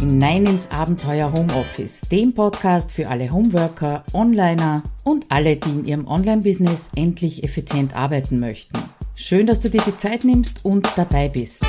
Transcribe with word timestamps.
hinein 0.00 0.46
ins 0.46 0.70
Abenteuer 0.70 1.30
Homeoffice, 1.30 2.00
dem 2.10 2.32
Podcast 2.32 2.90
für 2.90 3.08
alle 3.08 3.30
Homeworker, 3.30 4.02
Onliner 4.14 4.82
und 5.04 5.26
alle, 5.28 5.56
die 5.56 5.68
in 5.68 5.84
ihrem 5.84 6.06
Online-Business 6.06 6.88
endlich 6.96 7.44
effizient 7.44 7.94
arbeiten 7.94 8.40
möchten. 8.40 8.78
Schön, 9.14 9.46
dass 9.46 9.60
du 9.60 9.68
dir 9.68 9.82
die 9.86 9.98
Zeit 9.98 10.24
nimmst 10.24 10.64
und 10.64 10.88
dabei 10.96 11.28
bist. 11.28 11.62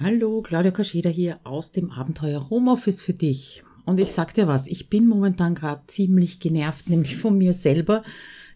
Hallo, 0.00 0.42
Claudia 0.42 0.72
Kascheda 0.72 1.08
hier 1.08 1.38
aus 1.44 1.70
dem 1.70 1.92
Abenteuer 1.92 2.50
Homeoffice 2.50 3.00
für 3.02 3.14
dich. 3.14 3.62
Und 3.84 4.00
ich 4.00 4.10
sag 4.10 4.34
dir 4.34 4.48
was, 4.48 4.66
ich 4.66 4.90
bin 4.90 5.06
momentan 5.06 5.54
gerade 5.54 5.82
ziemlich 5.86 6.40
genervt, 6.40 6.90
nämlich 6.90 7.16
von 7.16 7.38
mir 7.38 7.54
selber. 7.54 8.02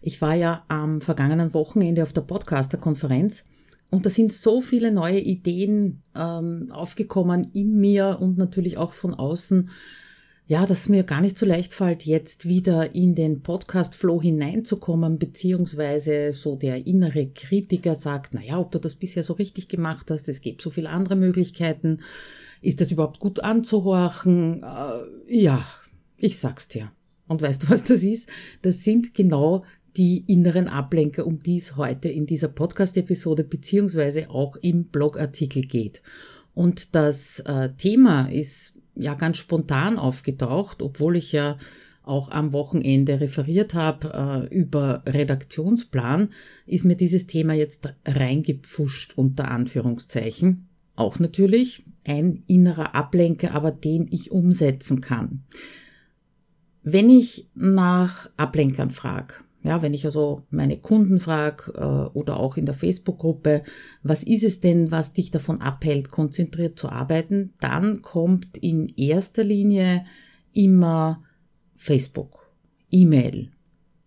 Ich 0.01 0.21
war 0.21 0.35
ja 0.35 0.65
am 0.67 0.99
vergangenen 0.99 1.53
Wochenende 1.53 2.03
auf 2.03 2.11
der 2.11 2.21
Podcaster-Konferenz 2.21 3.45
und 3.93 4.07
da 4.07 4.09
sind 4.09 4.33
so 4.33 4.59
viele 4.59 4.91
neue 4.91 5.19
Ideen 5.19 6.01
ähm, 6.15 6.71
aufgekommen 6.71 7.49
in 7.53 7.79
mir 7.79 8.17
und 8.19 8.39
natürlich 8.39 8.77
auch 8.77 8.91
von 8.91 9.13
außen, 9.13 9.69
ja, 10.47 10.65
dass 10.65 10.79
es 10.81 10.89
mir 10.89 11.03
gar 11.03 11.21
nicht 11.21 11.37
so 11.37 11.45
leicht 11.45 11.75
fällt, 11.75 12.03
jetzt 12.03 12.45
wieder 12.45 12.95
in 12.95 13.13
den 13.13 13.43
Podcast-Flow 13.43 14.19
hineinzukommen, 14.19 15.19
beziehungsweise 15.19 16.33
so 16.33 16.55
der 16.55 16.87
innere 16.87 17.27
Kritiker 17.27 17.93
sagt, 17.93 18.33
naja, 18.33 18.57
ob 18.57 18.71
du 18.71 18.79
das 18.79 18.95
bisher 18.95 19.21
so 19.21 19.33
richtig 19.33 19.67
gemacht 19.67 20.09
hast, 20.09 20.27
es 20.27 20.41
gibt 20.41 20.63
so 20.63 20.71
viele 20.71 20.89
andere 20.89 21.15
Möglichkeiten, 21.15 21.99
ist 22.63 22.81
das 22.81 22.91
überhaupt 22.91 23.19
gut 23.19 23.41
anzuhorchen? 23.41 24.63
Äh, 24.63 25.41
ja, 25.41 25.63
ich 26.17 26.39
sag's 26.39 26.67
dir. 26.67 26.91
Und 27.27 27.43
weißt 27.43 27.63
du, 27.63 27.69
was 27.69 27.83
das 27.83 28.03
ist? 28.03 28.27
Das 28.63 28.83
sind 28.83 29.13
genau 29.13 29.63
die 29.97 30.23
inneren 30.27 30.67
Ablenker, 30.67 31.25
um 31.25 31.41
die 31.41 31.57
es 31.57 31.75
heute 31.75 32.09
in 32.09 32.25
dieser 32.25 32.47
Podcast-Episode 32.47 33.43
beziehungsweise 33.43 34.29
auch 34.29 34.55
im 34.57 34.85
Blogartikel 34.85 35.63
geht. 35.63 36.01
Und 36.53 36.95
das 36.95 37.39
äh, 37.39 37.69
Thema 37.77 38.27
ist 38.27 38.73
ja 38.95 39.13
ganz 39.15 39.37
spontan 39.37 39.97
aufgetaucht, 39.97 40.81
obwohl 40.81 41.15
ich 41.15 41.31
ja 41.31 41.57
auch 42.03 42.29
am 42.31 42.51
Wochenende 42.51 43.21
referiert 43.21 43.73
habe 43.73 44.49
äh, 44.51 44.55
über 44.55 45.03
Redaktionsplan, 45.05 46.29
ist 46.65 46.85
mir 46.85 46.95
dieses 46.95 47.27
Thema 47.27 47.53
jetzt 47.53 47.93
reingepfuscht 48.05 49.13
unter 49.15 49.49
Anführungszeichen. 49.49 50.67
Auch 50.95 51.19
natürlich 51.19 51.85
ein 52.05 52.41
innerer 52.47 52.93
Ablenker, 52.93 53.53
aber 53.53 53.71
den 53.71 54.07
ich 54.11 54.31
umsetzen 54.31 55.01
kann. 55.01 55.43
Wenn 56.83 57.09
ich 57.09 57.47
nach 57.55 58.29
Ablenkern 58.35 58.91
frage, 58.91 59.35
ja, 59.63 59.81
wenn 59.81 59.93
ich 59.93 60.05
also 60.05 60.43
meine 60.49 60.77
Kunden 60.77 61.19
frage 61.19 61.71
äh, 61.75 62.17
oder 62.17 62.39
auch 62.39 62.57
in 62.57 62.65
der 62.65 62.75
Facebook-Gruppe, 62.75 63.63
was 64.03 64.23
ist 64.23 64.43
es 64.43 64.59
denn, 64.59 64.91
was 64.91 65.13
dich 65.13 65.31
davon 65.31 65.61
abhält, 65.61 66.09
konzentriert 66.09 66.77
zu 66.77 66.89
arbeiten, 66.89 67.53
dann 67.61 68.01
kommt 68.01 68.57
in 68.57 68.89
erster 68.89 69.43
Linie 69.43 70.05
immer 70.51 71.23
Facebook, 71.75 72.51
E-Mail, 72.91 73.51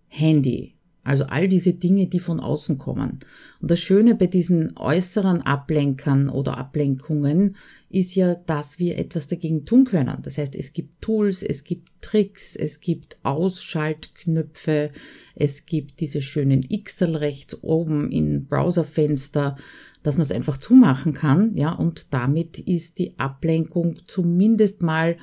Handy, 0.09 0.76
also 1.07 1.25
all 1.25 1.49
diese 1.49 1.73
Dinge, 1.73 2.07
die 2.07 2.21
von 2.21 2.41
außen 2.41 2.79
kommen. 2.79 3.21
Und 3.61 3.71
das 3.71 3.81
Schöne 3.81 4.15
bei 4.15 4.27
diesen 4.27 4.77
äußeren 4.77 5.43
Ablenkern 5.43 6.29
oder 6.29 6.59
Ablenkungen 6.59 7.57
ist 7.89 8.15
ja, 8.15 8.35
dass 8.35 8.79
wir 8.79 8.99
etwas 8.99 9.29
dagegen 9.29 9.65
tun 9.65 9.85
können. 9.85 10.19
Das 10.23 10.39
heißt, 10.39 10.55
es 10.57 10.73
gibt 10.73 11.01
Tools, 11.01 11.43
es 11.43 11.65
gibt 11.65 11.91
Tricks, 12.01 12.57
es 12.57 12.81
gibt 12.81 13.19
Ausschaltknöpfe, 13.23 14.91
es 15.35 15.67
gibt 15.67 16.01
diese 16.01 16.21
schönen 16.21 16.67
Xel 16.69 17.17
rechts 17.17 17.63
oben 17.63 18.11
in 18.11 18.47
Browserfenster, 18.47 19.57
dass 20.03 20.17
man 20.17 20.23
es 20.23 20.33
einfach 20.33 20.57
zumachen 20.57 21.15
kann, 21.15 21.57
ja, 21.57 21.73
und 21.73 22.15
damit 22.15 22.61
ist 22.61 22.99
die 22.99 23.19
Ablenkung 23.19 23.97
zumindest 24.07 24.83
mal 24.83 25.17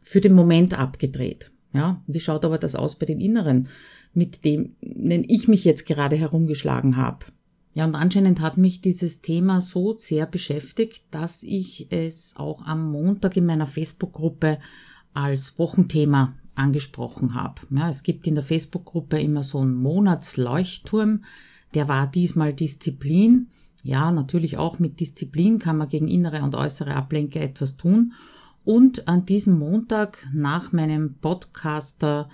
für 0.00 0.20
den 0.20 0.32
Moment 0.32 0.78
abgedreht. 0.78 1.50
Ja, 1.72 2.02
wie 2.06 2.20
schaut 2.20 2.44
aber 2.44 2.58
das 2.58 2.74
aus 2.74 2.98
bei 2.98 3.06
den 3.06 3.20
inneren? 3.20 3.68
Mit 4.18 4.44
dem 4.44 4.74
ich 4.80 5.46
mich 5.46 5.64
jetzt 5.64 5.86
gerade 5.86 6.16
herumgeschlagen 6.16 6.96
habe. 6.96 7.26
Ja, 7.74 7.84
und 7.84 7.94
anscheinend 7.94 8.40
hat 8.40 8.58
mich 8.58 8.80
dieses 8.80 9.20
Thema 9.20 9.60
so 9.60 9.96
sehr 9.96 10.26
beschäftigt, 10.26 11.04
dass 11.12 11.44
ich 11.44 11.86
es 11.90 12.32
auch 12.34 12.66
am 12.66 12.90
Montag 12.90 13.36
in 13.36 13.46
meiner 13.46 13.68
Facebook-Gruppe 13.68 14.58
als 15.14 15.56
Wochenthema 15.56 16.34
angesprochen 16.56 17.34
habe. 17.34 17.62
Ja, 17.70 17.88
es 17.88 18.02
gibt 18.02 18.26
in 18.26 18.34
der 18.34 18.42
Facebook-Gruppe 18.42 19.20
immer 19.20 19.44
so 19.44 19.58
einen 19.58 19.76
Monatsleuchtturm, 19.76 21.22
der 21.74 21.86
war 21.86 22.10
diesmal 22.10 22.52
Disziplin. 22.52 23.46
Ja, 23.84 24.10
natürlich 24.10 24.58
auch 24.58 24.80
mit 24.80 24.98
Disziplin 24.98 25.60
kann 25.60 25.76
man 25.76 25.88
gegen 25.88 26.08
innere 26.08 26.42
und 26.42 26.56
äußere 26.56 26.96
Ablenker 26.96 27.40
etwas 27.40 27.76
tun. 27.76 28.14
Und 28.64 29.06
an 29.06 29.24
diesem 29.24 29.56
Montag 29.56 30.26
nach 30.34 30.72
meinem 30.72 31.14
Podcaster 31.14 32.28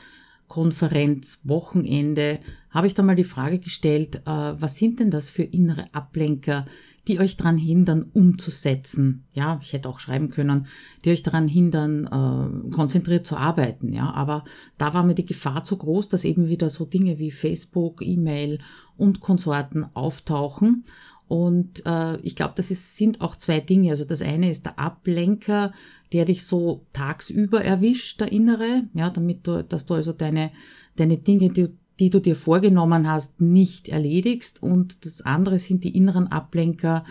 Konferenz, 0.54 1.40
Wochenende, 1.42 2.38
habe 2.70 2.86
ich 2.86 2.94
da 2.94 3.02
mal 3.02 3.16
die 3.16 3.24
Frage 3.24 3.58
gestellt, 3.58 4.22
äh, 4.24 4.52
was 4.56 4.76
sind 4.76 5.00
denn 5.00 5.10
das 5.10 5.28
für 5.28 5.42
innere 5.42 5.92
Ablenker, 5.92 6.64
die 7.08 7.18
euch 7.18 7.36
daran 7.36 7.58
hindern, 7.58 8.08
umzusetzen? 8.12 9.24
Ja, 9.32 9.58
ich 9.60 9.72
hätte 9.72 9.88
auch 9.88 9.98
schreiben 9.98 10.30
können, 10.30 10.66
die 11.04 11.10
euch 11.10 11.24
daran 11.24 11.48
hindern, 11.48 12.04
äh, 12.06 12.70
konzentriert 12.70 13.26
zu 13.26 13.36
arbeiten. 13.36 13.92
Ja, 13.92 14.12
aber 14.12 14.44
da 14.78 14.94
war 14.94 15.02
mir 15.02 15.16
die 15.16 15.26
Gefahr 15.26 15.64
zu 15.64 15.76
groß, 15.76 16.08
dass 16.08 16.22
eben 16.22 16.48
wieder 16.48 16.70
so 16.70 16.84
Dinge 16.84 17.18
wie 17.18 17.32
Facebook, 17.32 18.00
E-Mail 18.00 18.60
und 18.96 19.18
Konsorten 19.18 19.84
auftauchen. 19.94 20.84
Und 21.26 21.84
äh, 21.86 22.16
ich 22.20 22.36
glaube, 22.36 22.54
das 22.56 22.70
ist, 22.70 22.96
sind 22.96 23.20
auch 23.20 23.36
zwei 23.36 23.60
Dinge. 23.60 23.90
Also 23.90 24.04
das 24.04 24.20
eine 24.20 24.50
ist 24.50 24.66
der 24.66 24.78
Ablenker, 24.78 25.72
der 26.12 26.24
dich 26.24 26.44
so 26.44 26.86
tagsüber 26.92 27.64
erwischt, 27.64 28.20
der 28.20 28.30
innere, 28.30 28.84
ja, 28.94 29.10
damit 29.10 29.46
du, 29.46 29.64
dass 29.64 29.86
du 29.86 29.94
also 29.94 30.12
deine, 30.12 30.50
deine 30.96 31.16
Dinge, 31.16 31.50
die, 31.50 31.68
die 31.98 32.10
du 32.10 32.20
dir 32.20 32.36
vorgenommen 32.36 33.08
hast, 33.08 33.40
nicht 33.40 33.88
erledigst. 33.88 34.62
Und 34.62 35.06
das 35.06 35.22
andere 35.22 35.58
sind 35.58 35.84
die 35.84 35.96
inneren 35.96 36.28
Ablenker, 36.28 37.04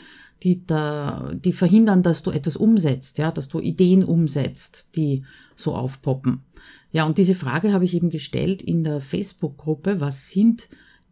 die 0.44 0.66
da, 0.66 1.32
die 1.34 1.54
verhindern, 1.54 2.04
dass 2.04 2.22
du 2.22 2.30
etwas 2.30 2.58
umsetzt, 2.58 3.18
ja, 3.18 3.32
dass 3.32 3.48
du 3.48 3.60
Ideen 3.60 4.04
umsetzt, 4.04 4.88
die 4.96 5.24
so 5.56 5.74
aufpoppen. 5.74 6.44
Ja, 6.92 7.06
und 7.06 7.18
diese 7.18 7.34
Frage 7.34 7.74
habe 7.74 7.86
ich 7.86 7.96
eben 7.96 8.10
gestellt 8.10 8.62
in 8.62 8.84
der 8.84 9.02
Facebook-Gruppe. 9.02 10.00
Was 10.00 10.30
sind 10.30 10.68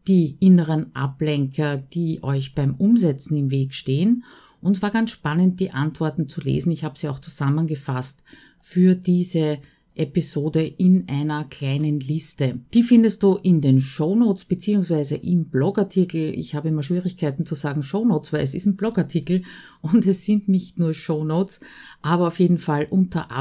die 0.08 0.38
inneren 0.40 0.96
Ablenker, 0.96 1.78
die 1.78 2.24
euch 2.24 2.56
beim 2.56 2.76
Umsetzen 2.76 3.36
im 3.38 3.52
Weg 3.52 3.74
stehen? 3.74 4.24
Und 4.62 4.82
war 4.82 4.92
ganz 4.92 5.12
spannend, 5.12 5.60
die 5.60 5.72
Antworten 5.72 6.28
zu 6.28 6.42
lesen. 6.42 6.72
Ich 6.72 6.84
habe 6.84 6.98
sie 6.98 7.08
auch 7.10 7.20
zusammengefasst 7.20 8.24
für 8.60 8.96
diese 8.96 9.60
Episode 9.96 10.66
in 10.66 11.08
einer 11.10 11.44
kleinen 11.46 12.00
Liste. 12.00 12.60
Die 12.74 12.84
findest 12.84 13.24
du 13.24 13.36
in 13.36 13.60
den 13.60 13.82
Show 13.82 14.16
Notes 14.16 14.46
beziehungsweise 14.46 15.16
im 15.16 15.46
Blogartikel. 15.46 16.34
Ich 16.38 16.56
habe 16.56 16.70
immer 16.70 16.84
Schwierigkeiten 16.84 17.46
zu 17.46 17.56
sagen 17.56 17.84
Show 17.84 18.06
Notes, 18.06 18.32
weil 18.32 18.44
es 18.44 18.54
ist 18.54 18.66
ein 18.66 18.78
Blogartikel 18.78 19.44
und 19.82 20.06
es 20.06 20.26
sind 20.26 20.48
nicht 20.48 20.80
nur 20.80 20.94
Show 20.94 21.24
Notes, 21.24 21.60
aber 22.02 22.28
auf 22.28 22.40
jeden 22.40 22.58
Fall 22.58 22.88
unter 22.90 23.32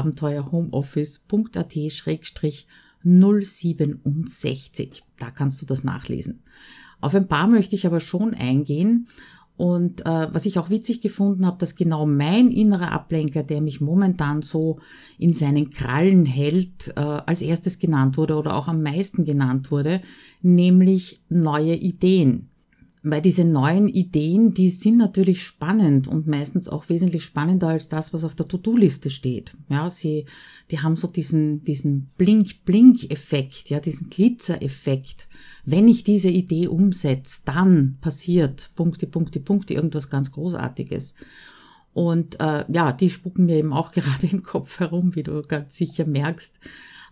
abenteuerhomeoffice.at-067. 3.03 5.01
Da 5.17 5.31
kannst 5.31 5.61
du 5.61 5.65
das 5.65 5.83
nachlesen. 5.83 6.43
Auf 6.99 7.15
ein 7.15 7.27
paar 7.27 7.47
möchte 7.47 7.75
ich 7.75 7.85
aber 7.87 7.99
schon 7.99 8.33
eingehen 8.33 9.07
und 9.57 10.05
äh, 10.07 10.27
was 10.33 10.45
ich 10.45 10.57
auch 10.57 10.69
witzig 10.69 11.01
gefunden 11.01 11.45
habe, 11.45 11.57
dass 11.57 11.75
genau 11.75 12.05
mein 12.05 12.49
innerer 12.49 12.91
Ablenker, 12.91 13.43
der 13.43 13.61
mich 13.61 13.81
momentan 13.81 14.41
so 14.41 14.79
in 15.17 15.33
seinen 15.33 15.69
Krallen 15.69 16.25
hält, 16.25 16.87
äh, 16.95 16.99
als 16.99 17.41
erstes 17.41 17.77
genannt 17.77 18.17
wurde 18.17 18.37
oder 18.37 18.55
auch 18.55 18.67
am 18.67 18.81
meisten 18.81 19.25
genannt 19.25 19.71
wurde, 19.71 20.01
nämlich 20.41 21.23
neue 21.29 21.75
Ideen. 21.75 22.50
Weil 23.03 23.21
diese 23.23 23.45
neuen 23.45 23.87
Ideen, 23.87 24.53
die 24.53 24.69
sind 24.69 24.97
natürlich 24.97 25.43
spannend 25.43 26.07
und 26.07 26.27
meistens 26.27 26.69
auch 26.69 26.87
wesentlich 26.87 27.23
spannender 27.23 27.69
als 27.69 27.89
das, 27.89 28.13
was 28.13 28.23
auf 28.23 28.35
der 28.35 28.47
To-Do-Liste 28.47 29.09
steht. 29.09 29.57
Ja, 29.69 29.89
sie, 29.89 30.25
die 30.69 30.81
haben 30.81 30.95
so 30.95 31.07
diesen, 31.07 31.63
diesen 31.63 32.11
Blink-Blink-Effekt, 32.17 33.71
ja, 33.71 33.79
diesen 33.79 34.11
Glitzer-Effekt. 34.11 35.29
Wenn 35.65 35.87
ich 35.87 36.03
diese 36.03 36.29
Idee 36.29 36.67
umsetze, 36.67 37.41
dann 37.43 37.97
passiert 38.01 38.69
Punkte, 38.75 39.07
Punkte, 39.07 39.39
Punkte, 39.39 39.73
irgendwas 39.73 40.11
ganz 40.11 40.31
Großartiges. 40.31 41.15
Und 41.93 42.39
äh, 42.39 42.65
ja, 42.71 42.91
die 42.91 43.09
spucken 43.09 43.47
mir 43.47 43.57
eben 43.57 43.73
auch 43.73 43.91
gerade 43.93 44.27
im 44.27 44.43
Kopf 44.43 44.79
herum, 44.79 45.15
wie 45.15 45.23
du 45.23 45.41
ganz 45.41 45.75
sicher 45.75 46.05
merkst. 46.05 46.53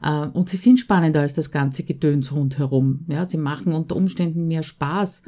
Äh, 0.03 0.27
und 0.27 0.49
sie 0.49 0.57
sind 0.57 0.79
spannender 0.79 1.21
als 1.21 1.33
das 1.33 1.49
ganze 1.49 1.83
Gedöns 1.83 2.31
rundherum. 2.31 3.05
Ja, 3.07 3.27
sie 3.27 3.37
machen 3.37 3.73
unter 3.73 3.95
Umständen 3.95 4.47
mehr 4.47 4.63
Spaß 4.63 5.23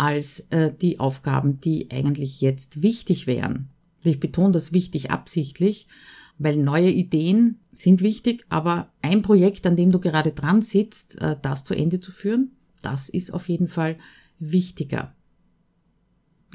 als 0.00 0.46
äh, 0.48 0.72
die 0.72 0.98
Aufgaben, 0.98 1.60
die 1.60 1.90
eigentlich 1.90 2.40
jetzt 2.40 2.80
wichtig 2.80 3.26
wären. 3.26 3.68
Ich 4.02 4.18
betone 4.18 4.50
das 4.50 4.72
wichtig 4.72 5.10
absichtlich, 5.10 5.88
weil 6.38 6.56
neue 6.56 6.88
Ideen 6.88 7.58
sind 7.74 8.00
wichtig, 8.00 8.46
aber 8.48 8.90
ein 9.02 9.20
Projekt, 9.20 9.66
an 9.66 9.76
dem 9.76 9.92
du 9.92 10.00
gerade 10.00 10.32
dran 10.32 10.62
sitzt, 10.62 11.20
äh, 11.20 11.36
das 11.42 11.64
zu 11.64 11.74
Ende 11.74 12.00
zu 12.00 12.12
führen, 12.12 12.52
das 12.80 13.10
ist 13.10 13.34
auf 13.34 13.50
jeden 13.50 13.68
Fall 13.68 13.98
wichtiger. 14.38 15.14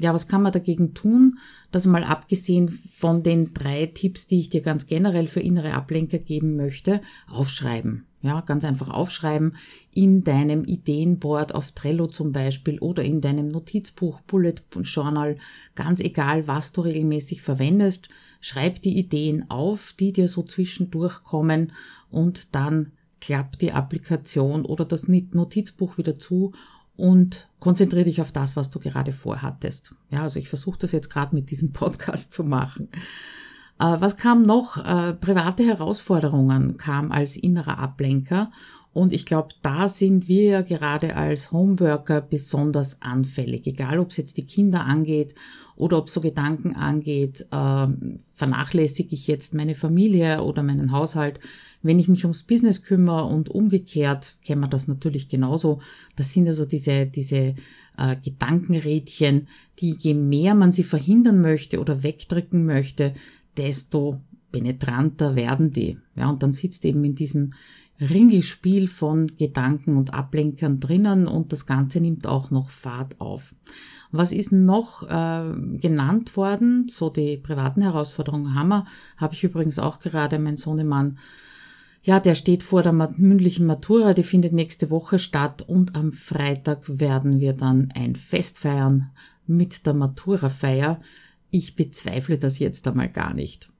Ja, 0.00 0.12
was 0.12 0.26
kann 0.26 0.42
man 0.42 0.50
dagegen 0.50 0.94
tun? 0.94 1.38
Das 1.70 1.86
mal 1.86 2.02
abgesehen 2.02 2.68
von 2.68 3.22
den 3.22 3.54
drei 3.54 3.86
Tipps, 3.86 4.26
die 4.26 4.40
ich 4.40 4.50
dir 4.50 4.60
ganz 4.60 4.88
generell 4.88 5.28
für 5.28 5.40
innere 5.40 5.74
Ablenker 5.74 6.18
geben 6.18 6.56
möchte, 6.56 7.00
aufschreiben. 7.28 8.06
Ja, 8.26 8.40
ganz 8.40 8.64
einfach 8.64 8.90
aufschreiben 8.90 9.56
in 9.94 10.24
deinem 10.24 10.64
Ideenboard 10.64 11.54
auf 11.54 11.70
Trello 11.70 12.08
zum 12.08 12.32
Beispiel 12.32 12.80
oder 12.80 13.04
in 13.04 13.20
deinem 13.20 13.48
Notizbuch, 13.52 14.20
Bullet 14.22 14.54
Journal, 14.82 15.36
ganz 15.76 16.00
egal, 16.00 16.48
was 16.48 16.72
du 16.72 16.80
regelmäßig 16.80 17.40
verwendest. 17.40 18.08
Schreib 18.40 18.82
die 18.82 18.98
Ideen 18.98 19.48
auf, 19.48 19.92
die 19.92 20.12
dir 20.12 20.26
so 20.26 20.42
zwischendurch 20.42 21.22
kommen 21.22 21.72
und 22.10 22.56
dann 22.56 22.90
klappt 23.20 23.62
die 23.62 23.70
Applikation 23.70 24.64
oder 24.64 24.84
das 24.84 25.06
Notizbuch 25.06 25.96
wieder 25.96 26.18
zu 26.18 26.52
und 26.96 27.48
konzentriere 27.60 28.06
dich 28.06 28.20
auf 28.20 28.32
das, 28.32 28.56
was 28.56 28.70
du 28.70 28.80
gerade 28.80 29.12
vorhattest. 29.12 29.94
Ja, 30.10 30.24
also 30.24 30.40
ich 30.40 30.48
versuche 30.48 30.80
das 30.80 30.90
jetzt 30.90 31.10
gerade 31.10 31.32
mit 31.32 31.50
diesem 31.50 31.72
Podcast 31.72 32.32
zu 32.32 32.42
machen. 32.42 32.88
Äh, 33.78 33.96
was 34.00 34.16
kam 34.16 34.42
noch? 34.42 34.78
Äh, 34.78 35.14
private 35.14 35.64
Herausforderungen 35.64 36.76
kam 36.76 37.12
als 37.12 37.36
innerer 37.36 37.78
Ablenker. 37.78 38.50
Und 38.92 39.12
ich 39.12 39.26
glaube, 39.26 39.48
da 39.60 39.90
sind 39.90 40.26
wir 40.26 40.62
gerade 40.62 41.16
als 41.16 41.52
Homeworker 41.52 42.22
besonders 42.22 43.02
anfällig. 43.02 43.66
Egal, 43.66 43.98
ob 43.98 44.10
es 44.10 44.16
jetzt 44.16 44.38
die 44.38 44.46
Kinder 44.46 44.84
angeht 44.86 45.34
oder 45.76 45.98
ob 45.98 46.08
so 46.08 46.22
Gedanken 46.22 46.74
angeht, 46.74 47.42
äh, 47.50 47.86
vernachlässige 48.34 49.14
ich 49.14 49.26
jetzt 49.26 49.52
meine 49.52 49.74
Familie 49.74 50.42
oder 50.42 50.62
meinen 50.62 50.92
Haushalt, 50.92 51.40
wenn 51.82 51.98
ich 51.98 52.08
mich 52.08 52.24
ums 52.24 52.42
Business 52.42 52.82
kümmere 52.82 53.24
und 53.26 53.50
umgekehrt 53.50 54.36
kennen 54.42 54.62
wir 54.62 54.68
das 54.68 54.88
natürlich 54.88 55.28
genauso. 55.28 55.80
Das 56.16 56.32
sind 56.32 56.48
also 56.48 56.64
diese, 56.64 57.04
diese 57.04 57.54
äh, 57.98 58.16
Gedankenrädchen, 58.24 59.46
die 59.78 59.94
je 59.98 60.14
mehr 60.14 60.54
man 60.54 60.72
sie 60.72 60.84
verhindern 60.84 61.42
möchte 61.42 61.80
oder 61.80 62.02
wegdrücken 62.02 62.64
möchte, 62.64 63.12
desto 63.56 64.20
penetranter 64.52 65.36
werden 65.36 65.72
die. 65.72 65.98
Ja, 66.14 66.30
und 66.30 66.42
dann 66.42 66.52
sitzt 66.52 66.84
eben 66.84 67.04
in 67.04 67.14
diesem 67.14 67.52
Ringelspiel 68.00 68.88
von 68.88 69.26
Gedanken 69.26 69.96
und 69.96 70.12
Ablenkern 70.12 70.80
drinnen 70.80 71.26
und 71.26 71.52
das 71.52 71.66
Ganze 71.66 72.00
nimmt 72.00 72.26
auch 72.26 72.50
noch 72.50 72.70
Fahrt 72.70 73.20
auf. 73.20 73.54
Was 74.12 74.32
ist 74.32 74.52
noch 74.52 75.02
äh, 75.02 75.78
genannt 75.78 76.36
worden? 76.36 76.88
So 76.88 77.10
die 77.10 77.36
privaten 77.38 77.82
Herausforderungen 77.82 78.54
haben 78.54 78.68
wir. 78.68 78.86
Habe 79.16 79.34
ich 79.34 79.44
übrigens 79.44 79.78
auch 79.78 79.98
gerade 79.98 80.38
mein 80.38 80.56
Sohnemann. 80.56 81.18
Ja, 82.02 82.20
der 82.20 82.36
steht 82.36 82.62
vor 82.62 82.82
der 82.82 82.92
mündlichen 82.92 83.66
Matura, 83.66 84.14
die 84.14 84.22
findet 84.22 84.52
nächste 84.52 84.90
Woche 84.90 85.18
statt 85.18 85.62
und 85.66 85.96
am 85.96 86.12
Freitag 86.12 86.82
werden 86.86 87.40
wir 87.40 87.52
dann 87.52 87.88
ein 87.96 88.14
Fest 88.14 88.60
feiern 88.60 89.10
mit 89.46 89.86
der 89.86 89.94
Matura-Feier. 89.94 91.00
Ich 91.56 91.74
bezweifle 91.74 92.36
das 92.36 92.58
jetzt 92.58 92.86
einmal 92.86 93.08
gar 93.08 93.32
nicht. 93.32 93.70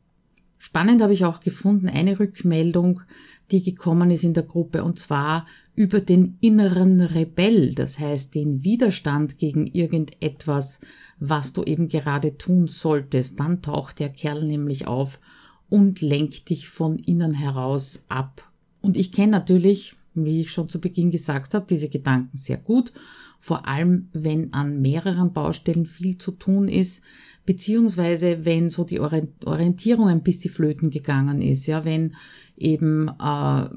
Spannend 0.57 1.03
habe 1.03 1.13
ich 1.13 1.27
auch 1.27 1.41
gefunden, 1.41 1.91
eine 1.91 2.19
Rückmeldung, 2.19 3.03
die 3.51 3.63
gekommen 3.63 4.11
ist 4.11 4.25
in 4.25 4.33
der 4.33 4.45
Gruppe, 4.45 4.83
und 4.83 4.99
zwar 4.99 5.45
über 5.75 6.01
den 6.01 6.39
inneren 6.41 7.03
Rebell, 7.03 7.75
das 7.75 7.99
heißt 7.99 8.35
den 8.35 8.65
Widerstand 8.65 9.37
gegen 9.37 9.67
irgendetwas, 9.67 10.81
was 11.19 11.53
du 11.53 11.65
eben 11.65 11.91
gerade 11.91 12.39
tun 12.39 12.67
solltest. 12.67 13.39
Dann 13.41 13.61
taucht 13.61 13.99
der 13.99 14.09
Kerl 14.09 14.43
nämlich 14.45 14.87
auf 14.87 15.21
und 15.69 16.01
lenkt 16.01 16.49
dich 16.49 16.71
von 16.71 16.99
innen 16.99 17.35
heraus 17.35 18.05
ab. 18.09 18.51
Und 18.81 18.97
ich 18.97 19.13
kenne 19.13 19.33
natürlich, 19.33 19.97
wie 20.15 20.41
ich 20.41 20.51
schon 20.51 20.71
zu 20.71 20.81
Beginn 20.81 21.11
gesagt 21.11 21.53
habe, 21.53 21.67
diese 21.69 21.91
Gedanken 21.91 22.39
sehr 22.39 22.57
gut, 22.57 22.95
vor 23.39 23.69
allem 23.69 24.09
wenn 24.13 24.55
an 24.55 24.81
mehreren 24.81 25.33
Baustellen 25.35 25.85
viel 25.85 26.17
zu 26.17 26.33
tun 26.33 26.69
ist, 26.69 27.03
beziehungsweise 27.47 28.45
wenn 28.45 28.69
so 28.69 28.85
die 28.85 29.01
Orientierung 29.01 30.09
ein 30.09 30.23
bisschen 30.23 30.53
flöten 30.53 30.91
gegangen 30.91 31.41
ist, 31.41 31.67
ja, 31.67 31.85
wenn 31.85 32.15
eben 32.57 33.09
äh, 33.09 33.69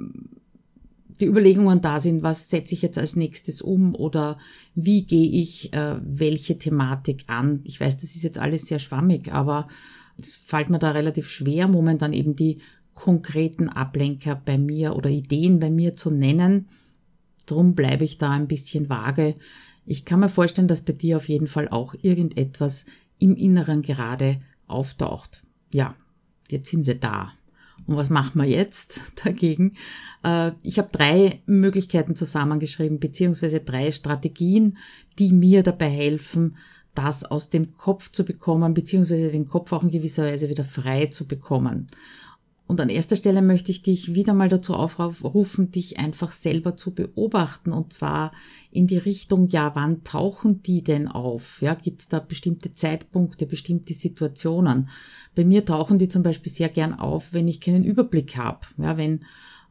die 1.19 1.25
Überlegungen 1.25 1.81
da 1.81 2.00
sind, 2.00 2.24
was 2.24 2.50
setze 2.50 2.74
ich 2.74 2.81
jetzt 2.81 2.98
als 2.98 3.16
nächstes 3.16 3.62
um 3.62 3.94
oder 3.94 4.38
wie 4.74 5.04
gehe 5.04 5.30
ich 5.30 5.74
äh, 5.74 5.95
welche 6.01 6.57
Thematik 6.57 7.25
an. 7.27 7.62
Ich 7.63 7.80
weiß, 7.80 7.98
das 7.98 8.16
ist 8.16 8.24
jetzt 8.24 8.39
alles 8.39 8.68
sehr 8.68 8.80
schwammig, 8.80 9.33
aber 9.33 9.68
es 10.19 10.36
fällt 10.36 10.69
mir 10.69 10.80
da 10.80 10.92
relativ 10.92 11.30
schwer, 11.30 11.68
momentan 11.68 12.13
eben 12.13 12.36
die 12.36 12.60
konkreten 12.94 13.69
Ablenker 13.69 14.42
bei 14.44 14.57
mir 14.57 14.95
oder 14.95 15.10
Ideen 15.10 15.60
bei 15.60 15.69
mir 15.69 15.95
zu 15.95 16.10
nennen. 16.10 16.68
Drum 17.45 17.75
bleibe 17.75 18.04
ich 18.04 18.18
da 18.18 18.31
ein 18.31 18.48
bisschen 18.48 18.89
vage. 18.89 19.36
Ich 19.86 20.06
kann 20.06 20.19
mir 20.19 20.30
vorstellen, 20.30 20.68
dass 20.68 20.81
bei 20.81 20.94
dir 20.94 21.18
auf 21.18 21.30
jeden 21.30 21.48
Fall 21.48 21.68
auch 21.69 21.95
irgendetwas 22.01 22.86
im 23.19 23.36
Inneren 23.36 23.81
gerade 23.81 24.42
auftaucht. 24.68 25.44
Ja, 25.71 25.95
jetzt 26.50 26.69
sind 26.69 26.86
sie 26.86 26.95
da. 26.95 27.33
Und 27.86 27.95
was 27.95 28.10
machen 28.10 28.39
wir 28.42 28.48
jetzt 28.48 29.01
dagegen? 29.24 29.74
Äh, 30.24 30.51
ich 30.63 30.77
habe 30.77 30.89
drei 30.92 31.42
Möglichkeiten 31.45 32.16
zusammengeschrieben, 32.16 33.00
beziehungsweise 33.00 33.60
drei 33.60 33.92
Strategien, 33.92 34.77
die 35.18 35.33
mir 35.33 35.63
dabei 35.63 35.89
helfen, 35.89 36.57
das 36.95 37.24
aus 37.24 37.50
dem 37.50 37.77
Kopf 37.77 38.12
zu 38.12 38.25
bekommen, 38.25 38.74
beziehungsweise 38.74 39.30
den 39.30 39.48
Kopf 39.48 39.71
auch 39.71 39.83
in 39.83 39.92
gewisser 39.92 40.24
Weise 40.24 40.50
wieder 40.50 40.66
frei 40.66 41.07
zu 41.07 41.27
bekommen. 41.27 41.88
Und 42.69 42.80
an 42.80 42.89
erster 42.89 43.16
Stelle 43.16 43.42
möchte 43.42 43.71
ich 43.71 43.81
dich 43.81 44.13
wieder 44.13 44.36
mal 44.36 44.48
dazu 44.48 44.75
aufrufen, 44.75 45.71
dich 45.71 45.98
einfach 45.98 46.31
selber 46.31 46.77
zu 46.77 46.94
beobachten 46.94 47.71
und 47.71 47.94
zwar 47.94 48.31
in 48.69 48.86
die 48.86 49.00
Richtung, 49.00 49.48
ja, 49.48 49.71
wann 49.74 50.04
tauchen 50.04 50.62
die 50.62 50.83
denn 50.83 51.07
auf? 51.07 51.63
Ja, 51.63 51.74
gibt 51.74 52.01
es 52.01 52.10
da 52.10 52.19
bestimmte 52.19 52.71
Zeitpunkte, 52.71 53.48
bestimmte 53.48 53.95
Situationen? 53.95 54.88
Bei 55.33 55.45
mir 55.45 55.66
tauchen 55.66 55.98
die 55.98 56.10
zum 56.10 56.21
Beispiel 56.21 56.51
sehr 56.51 56.69
gern 56.69 56.94
auf, 56.94 57.33
wenn 57.33 57.48
ich 57.48 57.60
keinen 57.60 57.83
Überblick 57.83 58.38
habe, 58.38 58.60
ja, 58.77 58.98
wenn 58.98 59.21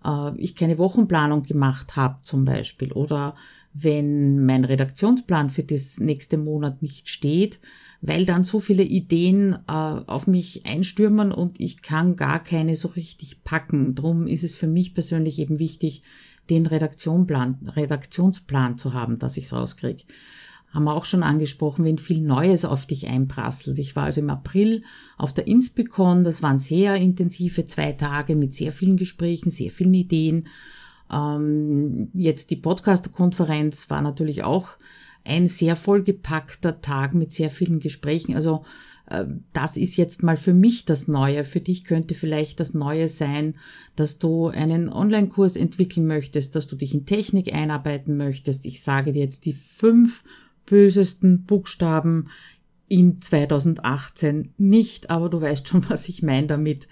äh, 0.04 0.36
ich 0.36 0.56
keine 0.56 0.78
Wochenplanung 0.78 1.44
gemacht 1.44 1.94
habe 1.94 2.18
zum 2.22 2.44
Beispiel 2.44 2.90
oder 2.90 3.36
wenn 3.74 4.44
mein 4.44 4.64
Redaktionsplan 4.64 5.50
für 5.50 5.62
das 5.62 6.00
nächste 6.00 6.36
Monat 6.36 6.82
nicht 6.82 7.08
steht, 7.08 7.60
weil 8.00 8.24
dann 8.24 8.44
so 8.44 8.60
viele 8.60 8.84
Ideen 8.84 9.58
äh, 9.66 9.72
auf 9.72 10.26
mich 10.26 10.64
einstürmen 10.66 11.32
und 11.32 11.60
ich 11.60 11.82
kann 11.82 12.16
gar 12.16 12.42
keine 12.42 12.76
so 12.76 12.88
richtig 12.88 13.42
packen. 13.42 13.94
Drum 13.94 14.26
ist 14.26 14.44
es 14.44 14.54
für 14.54 14.68
mich 14.68 14.94
persönlich 14.94 15.38
eben 15.38 15.58
wichtig, 15.58 16.02
den 16.48 16.66
Redaktionsplan, 16.66 17.58
Redaktionsplan 17.76 18.78
zu 18.78 18.94
haben, 18.94 19.18
dass 19.18 19.36
ich 19.36 19.46
es 19.46 19.52
rauskriege. 19.52 20.04
Haben 20.70 20.84
wir 20.84 20.94
auch 20.94 21.06
schon 21.06 21.22
angesprochen, 21.22 21.84
wenn 21.84 21.98
viel 21.98 22.20
Neues 22.20 22.64
auf 22.64 22.86
dich 22.86 23.08
einprasselt. 23.08 23.78
Ich 23.78 23.96
war 23.96 24.04
also 24.04 24.20
im 24.20 24.30
April 24.30 24.82
auf 25.16 25.32
der 25.32 25.46
Inspicon, 25.46 26.24
das 26.24 26.42
waren 26.42 26.58
sehr 26.58 26.94
intensive 26.96 27.64
zwei 27.64 27.92
Tage 27.92 28.36
mit 28.36 28.54
sehr 28.54 28.72
vielen 28.72 28.96
Gesprächen, 28.96 29.50
sehr 29.50 29.70
vielen 29.70 29.94
Ideen. 29.94 30.46
Ähm, 31.10 32.10
jetzt 32.12 32.50
die 32.50 32.56
Podcast-Konferenz 32.56 33.88
war 33.88 34.02
natürlich 34.02 34.44
auch 34.44 34.76
ein 35.28 35.46
sehr 35.46 35.76
vollgepackter 35.76 36.80
Tag 36.80 37.14
mit 37.14 37.32
sehr 37.32 37.50
vielen 37.50 37.80
Gesprächen. 37.80 38.34
Also 38.34 38.64
äh, 39.06 39.24
das 39.52 39.76
ist 39.76 39.96
jetzt 39.96 40.22
mal 40.22 40.36
für 40.36 40.54
mich 40.54 40.84
das 40.84 41.08
Neue. 41.08 41.44
Für 41.44 41.60
dich 41.60 41.84
könnte 41.84 42.14
vielleicht 42.14 42.60
das 42.60 42.74
Neue 42.74 43.08
sein, 43.08 43.54
dass 43.96 44.18
du 44.18 44.48
einen 44.48 44.88
Online-Kurs 44.88 45.56
entwickeln 45.56 46.06
möchtest, 46.06 46.54
dass 46.54 46.66
du 46.66 46.76
dich 46.76 46.94
in 46.94 47.06
Technik 47.06 47.54
einarbeiten 47.54 48.16
möchtest. 48.16 48.64
Ich 48.66 48.82
sage 48.82 49.12
dir 49.12 49.22
jetzt 49.22 49.44
die 49.44 49.52
fünf 49.52 50.24
bösesten 50.66 51.44
Buchstaben 51.44 52.28
in 52.88 53.20
2018 53.20 54.54
nicht, 54.56 55.10
aber 55.10 55.28
du 55.28 55.40
weißt 55.40 55.68
schon, 55.68 55.84
was 55.88 56.08
ich 56.08 56.22
meine 56.22 56.46
damit. 56.46 56.88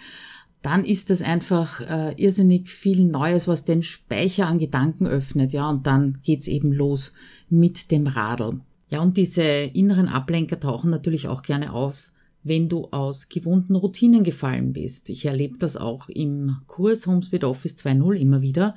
Dann 0.66 0.84
ist 0.84 1.10
das 1.10 1.22
einfach 1.22 1.80
äh, 1.80 2.20
irrsinnig 2.20 2.70
viel 2.70 3.04
Neues, 3.04 3.46
was 3.46 3.64
den 3.64 3.84
Speicher 3.84 4.48
an 4.48 4.58
Gedanken 4.58 5.06
öffnet, 5.06 5.52
ja, 5.52 5.70
und 5.70 5.86
dann 5.86 6.18
geht's 6.24 6.48
eben 6.48 6.72
los 6.72 7.12
mit 7.48 7.92
dem 7.92 8.08
Radl. 8.08 8.58
Ja, 8.90 9.00
und 9.00 9.16
diese 9.16 9.44
inneren 9.44 10.08
Ablenker 10.08 10.58
tauchen 10.58 10.90
natürlich 10.90 11.28
auch 11.28 11.42
gerne 11.42 11.72
auf, 11.72 12.10
wenn 12.42 12.68
du 12.68 12.86
aus 12.86 13.28
gewohnten 13.28 13.76
Routinen 13.76 14.24
gefallen 14.24 14.72
bist. 14.72 15.08
Ich 15.08 15.24
erlebe 15.24 15.56
das 15.56 15.76
auch 15.76 16.08
im 16.08 16.56
Kurs 16.66 17.06
Homespeed 17.06 17.44
Office 17.44 17.76
2.0 17.76 18.16
immer 18.16 18.42
wieder. 18.42 18.74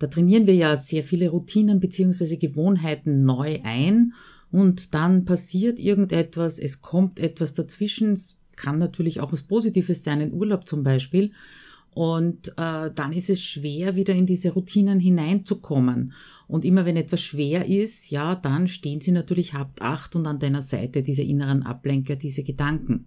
Da 0.00 0.08
trainieren 0.08 0.48
wir 0.48 0.56
ja 0.56 0.76
sehr 0.76 1.04
viele 1.04 1.28
Routinen 1.28 1.78
bzw. 1.78 2.36
Gewohnheiten 2.36 3.24
neu 3.24 3.60
ein 3.62 4.12
und 4.50 4.92
dann 4.92 5.24
passiert 5.24 5.78
irgendetwas, 5.78 6.58
es 6.58 6.82
kommt 6.82 7.20
etwas 7.20 7.54
dazwischen, 7.54 8.10
es 8.10 8.37
kann 8.58 8.78
natürlich 8.78 9.20
auch 9.20 9.32
was 9.32 9.42
Positives 9.42 10.04
sein, 10.04 10.20
ein 10.20 10.32
Urlaub 10.32 10.68
zum 10.68 10.82
Beispiel. 10.82 11.32
Und 11.94 12.48
äh, 12.56 12.90
dann 12.94 13.12
ist 13.12 13.30
es 13.30 13.42
schwer, 13.42 13.96
wieder 13.96 14.14
in 14.14 14.26
diese 14.26 14.50
Routinen 14.50 15.00
hineinzukommen. 15.00 16.12
Und 16.46 16.64
immer 16.64 16.86
wenn 16.86 16.96
etwas 16.96 17.22
schwer 17.22 17.66
ist, 17.66 18.10
ja, 18.10 18.34
dann 18.34 18.68
stehen 18.68 19.00
sie 19.00 19.12
natürlich 19.12 19.54
habt 19.54 19.82
acht 19.82 20.14
und 20.16 20.26
an 20.26 20.38
deiner 20.38 20.62
Seite 20.62 21.02
diese 21.02 21.22
inneren 21.22 21.62
Ablenker, 21.62 22.16
diese 22.16 22.42
Gedanken. 22.42 23.06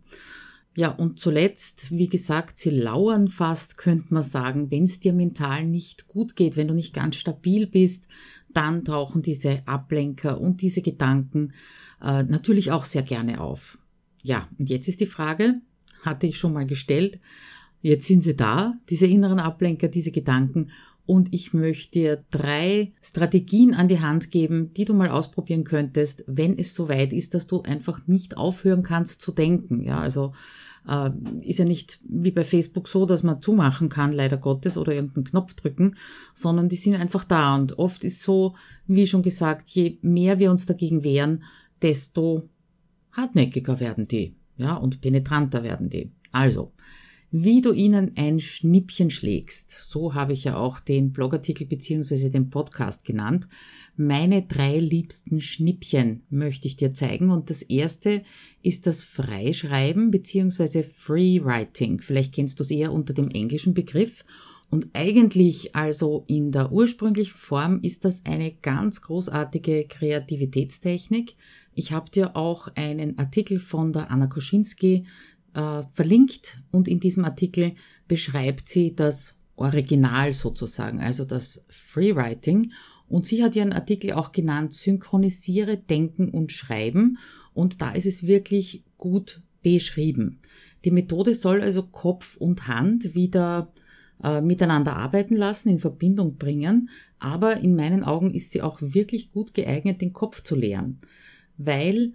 Ja, 0.75 0.89
und 0.89 1.19
zuletzt, 1.19 1.91
wie 1.91 2.07
gesagt, 2.07 2.57
sie 2.57 2.69
lauern 2.69 3.27
fast, 3.27 3.77
könnte 3.77 4.13
man 4.13 4.23
sagen, 4.23 4.71
wenn 4.71 4.85
es 4.85 5.01
dir 5.01 5.11
mental 5.11 5.65
nicht 5.65 6.07
gut 6.07 6.35
geht, 6.37 6.55
wenn 6.55 6.69
du 6.69 6.73
nicht 6.73 6.93
ganz 6.93 7.17
stabil 7.17 7.67
bist, 7.67 8.07
dann 8.53 8.85
tauchen 8.85 9.21
diese 9.21 9.67
Ablenker 9.67 10.39
und 10.39 10.61
diese 10.61 10.81
Gedanken 10.81 11.53
äh, 12.01 12.23
natürlich 12.23 12.71
auch 12.71 12.85
sehr 12.85 13.03
gerne 13.03 13.41
auf. 13.41 13.77
Ja, 14.23 14.47
und 14.57 14.69
jetzt 14.69 14.87
ist 14.87 14.99
die 14.99 15.05
Frage, 15.05 15.61
hatte 16.01 16.27
ich 16.27 16.37
schon 16.37 16.53
mal 16.53 16.65
gestellt, 16.65 17.19
jetzt 17.81 18.07
sind 18.07 18.23
sie 18.23 18.35
da, 18.35 18.75
diese 18.89 19.07
inneren 19.07 19.39
Ablenker, 19.39 19.87
diese 19.87 20.11
Gedanken, 20.11 20.69
und 21.05 21.33
ich 21.33 21.53
möchte 21.53 21.91
dir 21.91 22.23
drei 22.31 22.93
Strategien 23.01 23.73
an 23.73 23.87
die 23.87 23.99
Hand 23.99 24.31
geben, 24.31 24.73
die 24.73 24.85
du 24.85 24.93
mal 24.93 25.09
ausprobieren 25.09 25.63
könntest, 25.63 26.23
wenn 26.27 26.57
es 26.57 26.73
soweit 26.73 27.11
ist, 27.11 27.33
dass 27.33 27.47
du 27.47 27.61
einfach 27.63 28.07
nicht 28.07 28.37
aufhören 28.37 28.83
kannst 28.83 29.21
zu 29.21 29.31
denken. 29.31 29.83
Ja, 29.83 29.99
also 29.99 30.31
äh, 30.87 31.09
ist 31.41 31.59
ja 31.59 31.65
nicht 31.65 31.99
wie 32.07 32.31
bei 32.31 32.43
Facebook 32.43 32.87
so, 32.87 33.05
dass 33.05 33.23
man 33.23 33.41
zumachen 33.41 33.89
kann, 33.89 34.13
leider 34.13 34.37
Gottes, 34.37 34.77
oder 34.77 34.93
irgendeinen 34.93 35.25
Knopf 35.25 35.53
drücken, 35.55 35.95
sondern 36.33 36.69
die 36.69 36.75
sind 36.75 36.95
einfach 36.95 37.23
da. 37.23 37.55
Und 37.55 37.77
oft 37.77 38.03
ist 38.03 38.21
so, 38.21 38.55
wie 38.87 39.07
schon 39.07 39.23
gesagt, 39.23 39.69
je 39.69 39.97
mehr 40.01 40.39
wir 40.39 40.51
uns 40.51 40.65
dagegen 40.65 41.03
wehren, 41.03 41.43
desto 41.81 42.47
hartnäckiger 43.11 43.79
werden 43.79 44.07
die, 44.07 44.35
ja, 44.57 44.75
und 44.75 45.01
penetranter 45.01 45.63
werden 45.63 45.89
die. 45.89 46.11
Also, 46.31 46.71
wie 47.33 47.61
du 47.61 47.71
ihnen 47.71 48.11
ein 48.17 48.41
Schnippchen 48.41 49.09
schlägst. 49.09 49.71
So 49.71 50.13
habe 50.13 50.33
ich 50.33 50.43
ja 50.43 50.57
auch 50.57 50.81
den 50.81 51.13
Blogartikel 51.13 51.65
beziehungsweise 51.65 52.29
den 52.29 52.49
Podcast 52.49 53.05
genannt. 53.05 53.47
Meine 53.95 54.41
drei 54.41 54.79
liebsten 54.79 55.39
Schnippchen 55.39 56.23
möchte 56.29 56.67
ich 56.67 56.75
dir 56.75 56.93
zeigen. 56.93 57.29
Und 57.29 57.49
das 57.49 57.61
erste 57.61 58.23
ist 58.61 58.85
das 58.85 59.01
Freischreiben 59.01 60.11
beziehungsweise 60.11 60.83
Freewriting. 60.83 62.01
Vielleicht 62.01 62.33
kennst 62.33 62.59
du 62.59 62.63
es 62.63 62.71
eher 62.71 62.91
unter 62.91 63.13
dem 63.13 63.29
englischen 63.29 63.73
Begriff. 63.73 64.25
Und 64.69 64.89
eigentlich, 64.93 65.75
also 65.75 66.25
in 66.27 66.51
der 66.51 66.71
ursprünglichen 66.71 67.37
Form, 67.37 67.79
ist 67.81 68.03
das 68.03 68.25
eine 68.25 68.51
ganz 68.61 69.01
großartige 69.01 69.85
Kreativitätstechnik. 69.85 71.35
Ich 71.73 71.91
habe 71.91 72.11
dir 72.11 72.35
auch 72.35 72.67
einen 72.75 73.17
Artikel 73.17 73.59
von 73.59 73.93
der 73.93 74.11
Anna 74.11 74.27
Koschinski 74.27 75.05
äh, 75.53 75.83
verlinkt 75.91 76.61
und 76.71 76.87
in 76.87 76.99
diesem 76.99 77.25
Artikel 77.25 77.73
beschreibt 78.07 78.67
sie 78.69 78.95
das 78.95 79.35
Original 79.55 80.33
sozusagen, 80.33 80.99
also 80.99 81.23
das 81.25 81.63
Freewriting. 81.69 82.71
Und 83.07 83.25
sie 83.25 83.43
hat 83.43 83.55
ihren 83.55 83.73
Artikel 83.73 84.13
auch 84.13 84.31
genannt, 84.31 84.73
synchronisiere 84.73 85.77
Denken 85.77 86.29
und 86.29 86.51
Schreiben. 86.51 87.17
Und 87.53 87.81
da 87.81 87.91
ist 87.91 88.05
es 88.05 88.25
wirklich 88.25 88.83
gut 88.97 89.41
beschrieben. 89.61 90.39
Die 90.85 90.91
Methode 90.91 91.35
soll 91.35 91.61
also 91.61 91.83
Kopf 91.83 92.37
und 92.37 92.67
Hand 92.67 93.13
wieder 93.13 93.71
äh, 94.23 94.41
miteinander 94.41 94.95
arbeiten 94.95 95.35
lassen, 95.35 95.69
in 95.69 95.79
Verbindung 95.79 96.37
bringen. 96.37 96.89
Aber 97.19 97.57
in 97.57 97.75
meinen 97.75 98.03
Augen 98.03 98.31
ist 98.33 98.51
sie 98.51 98.61
auch 98.61 98.79
wirklich 98.81 99.29
gut 99.29 99.53
geeignet, 99.53 100.01
den 100.01 100.13
Kopf 100.13 100.41
zu 100.41 100.55
leeren. 100.55 100.99
Weil 101.65 102.13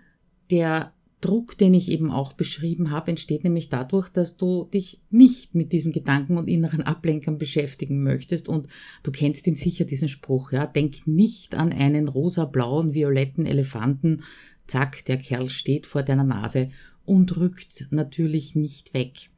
der 0.50 0.92
Druck, 1.20 1.56
den 1.56 1.74
ich 1.74 1.90
eben 1.90 2.10
auch 2.10 2.34
beschrieben 2.34 2.90
habe, 2.90 3.10
entsteht 3.10 3.42
nämlich 3.42 3.68
dadurch, 3.68 4.08
dass 4.08 4.36
du 4.36 4.68
dich 4.72 5.00
nicht 5.10 5.54
mit 5.54 5.72
diesen 5.72 5.92
Gedanken 5.92 6.36
und 6.36 6.46
inneren 6.46 6.82
Ablenkern 6.82 7.38
beschäftigen 7.38 8.02
möchtest. 8.02 8.48
Und 8.48 8.68
du 9.02 9.10
kennst 9.10 9.46
ihn 9.46 9.56
sicher, 9.56 9.84
diesen 9.84 10.08
Spruch, 10.08 10.52
ja. 10.52 10.66
Denk 10.66 11.06
nicht 11.06 11.54
an 11.54 11.72
einen 11.72 12.08
rosa, 12.08 12.44
blauen, 12.44 12.94
violetten 12.94 13.46
Elefanten. 13.46 14.22
Zack, 14.66 15.04
der 15.06 15.16
Kerl 15.16 15.48
steht 15.48 15.86
vor 15.86 16.02
deiner 16.02 16.24
Nase 16.24 16.70
und 17.04 17.36
rückt 17.36 17.86
natürlich 17.90 18.54
nicht 18.54 18.92
weg. 18.94 19.30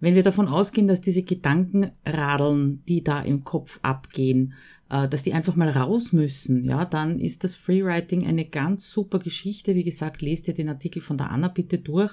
Wenn 0.00 0.14
wir 0.14 0.22
davon 0.22 0.48
ausgehen, 0.48 0.88
dass 0.88 1.02
diese 1.02 1.22
Gedankenradeln, 1.22 2.82
die 2.88 3.04
da 3.04 3.20
im 3.20 3.44
Kopf 3.44 3.78
abgehen, 3.82 4.54
dass 4.90 5.22
die 5.22 5.32
einfach 5.32 5.54
mal 5.54 5.68
raus 5.68 6.12
müssen, 6.12 6.64
ja, 6.64 6.84
dann 6.84 7.20
ist 7.20 7.44
das 7.44 7.54
Freewriting 7.54 8.26
eine 8.26 8.44
ganz 8.44 8.90
super 8.90 9.20
Geschichte. 9.20 9.76
Wie 9.76 9.84
gesagt, 9.84 10.20
lest 10.20 10.48
dir 10.48 10.54
den 10.54 10.68
Artikel 10.68 11.00
von 11.00 11.16
der 11.16 11.30
Anna 11.30 11.48
bitte 11.48 11.78
durch, 11.78 12.12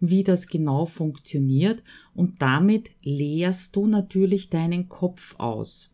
wie 0.00 0.24
das 0.24 0.48
genau 0.48 0.86
funktioniert. 0.86 1.84
Und 2.14 2.42
damit 2.42 2.90
leerst 3.02 3.76
du 3.76 3.86
natürlich 3.86 4.50
deinen 4.50 4.88
Kopf 4.88 5.36
aus. 5.38 5.90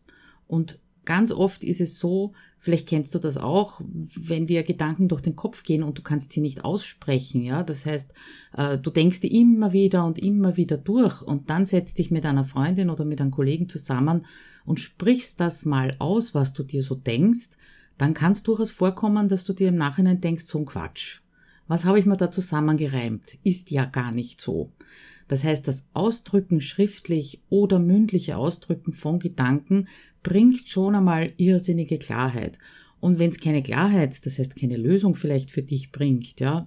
Und 0.47 0.79
ganz 1.05 1.31
oft 1.31 1.63
ist 1.63 1.81
es 1.81 1.99
so, 1.99 2.33
Vielleicht 2.63 2.87
kennst 2.87 3.13
du 3.13 3.19
das 3.19 3.37
auch, 3.37 3.81
wenn 4.15 4.47
dir 4.47 4.63
Gedanken 4.63 5.09
durch 5.09 5.19
den 5.19 5.35
Kopf 5.35 5.63
gehen 5.63 5.83
und 5.83 5.97
du 5.97 6.01
kannst 6.01 6.31
sie 6.31 6.39
nicht 6.39 6.63
aussprechen, 6.63 7.43
ja. 7.43 7.61
Das 7.61 7.85
heißt, 7.85 8.13
äh, 8.55 8.77
du 8.77 8.89
denkst 8.89 9.19
die 9.19 9.37
immer 9.37 9.73
wieder 9.73 10.05
und 10.05 10.17
immer 10.17 10.55
wieder 10.55 10.77
durch 10.77 11.21
und 11.21 11.49
dann 11.49 11.65
setzt 11.65 11.97
dich 11.97 12.09
mit 12.09 12.25
einer 12.25 12.45
Freundin 12.45 12.89
oder 12.89 13.03
mit 13.03 13.19
einem 13.19 13.31
Kollegen 13.31 13.67
zusammen 13.67 14.25
und 14.65 14.79
sprichst 14.79 15.39
das 15.39 15.65
mal 15.65 15.95
aus, 15.99 16.33
was 16.33 16.53
du 16.53 16.63
dir 16.63 16.83
so 16.83 16.95
denkst, 16.95 17.49
dann 17.97 18.13
kann 18.13 18.31
es 18.31 18.43
durchaus 18.43 18.71
vorkommen, 18.71 19.29
dass 19.29 19.43
du 19.43 19.53
dir 19.53 19.69
im 19.69 19.75
Nachhinein 19.75 20.21
denkst, 20.21 20.45
so 20.45 20.59
ein 20.59 20.65
Quatsch. 20.65 21.19
Was 21.67 21.85
habe 21.85 21.99
ich 21.99 22.05
mir 22.05 22.17
da 22.17 22.31
zusammengereimt? 22.31 23.37
Ist 23.43 23.71
ja 23.71 23.85
gar 23.85 24.11
nicht 24.11 24.41
so. 24.41 24.71
Das 25.27 25.43
heißt, 25.43 25.67
das 25.67 25.85
Ausdrücken 25.93 26.59
schriftlich 26.59 27.41
oder 27.49 27.79
mündliche 27.79 28.37
Ausdrücken 28.37 28.93
von 28.93 29.19
Gedanken 29.19 29.87
bringt 30.21 30.67
schon 30.67 30.95
einmal 30.95 31.31
irrsinnige 31.37 31.97
Klarheit. 31.97 32.59
Und 32.99 33.19
wenn 33.19 33.31
es 33.31 33.39
keine 33.39 33.63
Klarheit, 33.63 34.25
das 34.25 34.39
heißt 34.39 34.55
keine 34.55 34.77
Lösung 34.77 35.15
vielleicht 35.15 35.51
für 35.51 35.63
dich 35.63 35.91
bringt, 35.91 36.39
ja, 36.39 36.65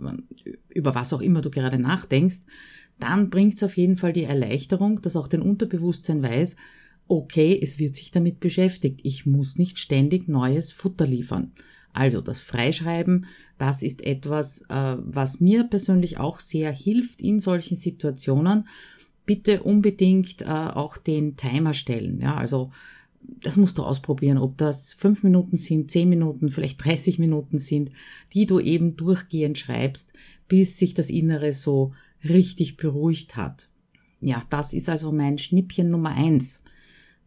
über 0.68 0.94
was 0.94 1.12
auch 1.12 1.20
immer 1.20 1.40
du 1.40 1.50
gerade 1.50 1.78
nachdenkst, 1.78 2.40
dann 2.98 3.30
bringt 3.30 3.54
es 3.54 3.62
auf 3.62 3.76
jeden 3.76 3.96
Fall 3.96 4.12
die 4.12 4.24
Erleichterung, 4.24 5.00
dass 5.02 5.16
auch 5.16 5.28
dein 5.28 5.42
Unterbewusstsein 5.42 6.22
weiß, 6.22 6.56
okay, 7.08 7.58
es 7.62 7.78
wird 7.78 7.96
sich 7.96 8.10
damit 8.10 8.40
beschäftigt. 8.40 9.00
Ich 9.02 9.26
muss 9.26 9.56
nicht 9.56 9.78
ständig 9.78 10.28
neues 10.28 10.72
Futter 10.72 11.06
liefern. 11.06 11.52
Also 11.92 12.20
das 12.20 12.40
Freischreiben, 12.40 13.26
das 13.56 13.82
ist 13.82 14.04
etwas, 14.04 14.60
äh, 14.68 14.96
was 14.98 15.40
mir 15.40 15.64
persönlich 15.64 16.18
auch 16.18 16.40
sehr 16.40 16.70
hilft 16.70 17.22
in 17.22 17.40
solchen 17.40 17.76
Situationen. 17.76 18.68
Bitte 19.24 19.62
unbedingt 19.62 20.42
äh, 20.42 20.44
auch 20.44 20.98
den 20.98 21.36
Timer 21.36 21.72
stellen. 21.72 22.20
Ja, 22.20 22.36
also 22.36 22.70
das 23.42 23.56
musst 23.56 23.78
du 23.78 23.82
ausprobieren, 23.82 24.38
ob 24.38 24.56
das 24.58 24.92
fünf 24.92 25.22
Minuten 25.22 25.56
sind, 25.56 25.90
zehn 25.90 26.08
Minuten, 26.08 26.50
vielleicht 26.50 26.84
30 26.84 27.18
Minuten 27.18 27.58
sind, 27.58 27.90
die 28.34 28.46
du 28.46 28.60
eben 28.60 28.96
durchgehend 28.96 29.58
schreibst, 29.58 30.12
bis 30.48 30.78
sich 30.78 30.94
das 30.94 31.10
Innere 31.10 31.52
so 31.52 31.92
richtig 32.22 32.76
beruhigt 32.76 33.36
hat. 33.36 33.68
Ja, 34.20 34.42
das 34.50 34.72
ist 34.72 34.88
also 34.88 35.12
mein 35.12 35.38
Schnippchen 35.38 35.90
Nummer 35.90 36.10
eins. 36.10 36.62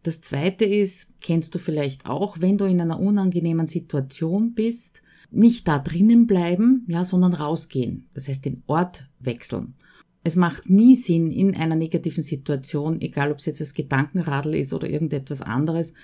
Das 0.02 0.20
zweite 0.20 0.64
ist, 0.64 1.08
kennst 1.20 1.54
du 1.54 1.58
vielleicht 1.58 2.06
auch, 2.06 2.40
wenn 2.40 2.56
du 2.56 2.64
in 2.64 2.80
einer 2.80 3.00
unangenehmen 3.00 3.66
Situation 3.66 4.54
bist, 4.54 5.02
nicht 5.30 5.68
da 5.68 5.78
drinnen 5.78 6.26
bleiben, 6.26 6.84
ja, 6.88 7.04
sondern 7.04 7.34
rausgehen. 7.34 8.08
Das 8.14 8.28
heißt, 8.28 8.44
den 8.44 8.62
Ort 8.66 9.08
wechseln. 9.18 9.74
Es 10.22 10.36
macht 10.36 10.68
nie 10.68 10.96
Sinn, 10.96 11.30
in 11.30 11.54
einer 11.56 11.76
negativen 11.76 12.22
Situation, 12.22 13.00
egal 13.00 13.30
ob 13.30 13.38
es 13.38 13.46
jetzt 13.46 13.60
das 13.60 13.74
Gedankenradl 13.74 14.54
ist 14.54 14.72
oder 14.72 14.88
irgendetwas 14.88 15.40
anderes, 15.40 15.94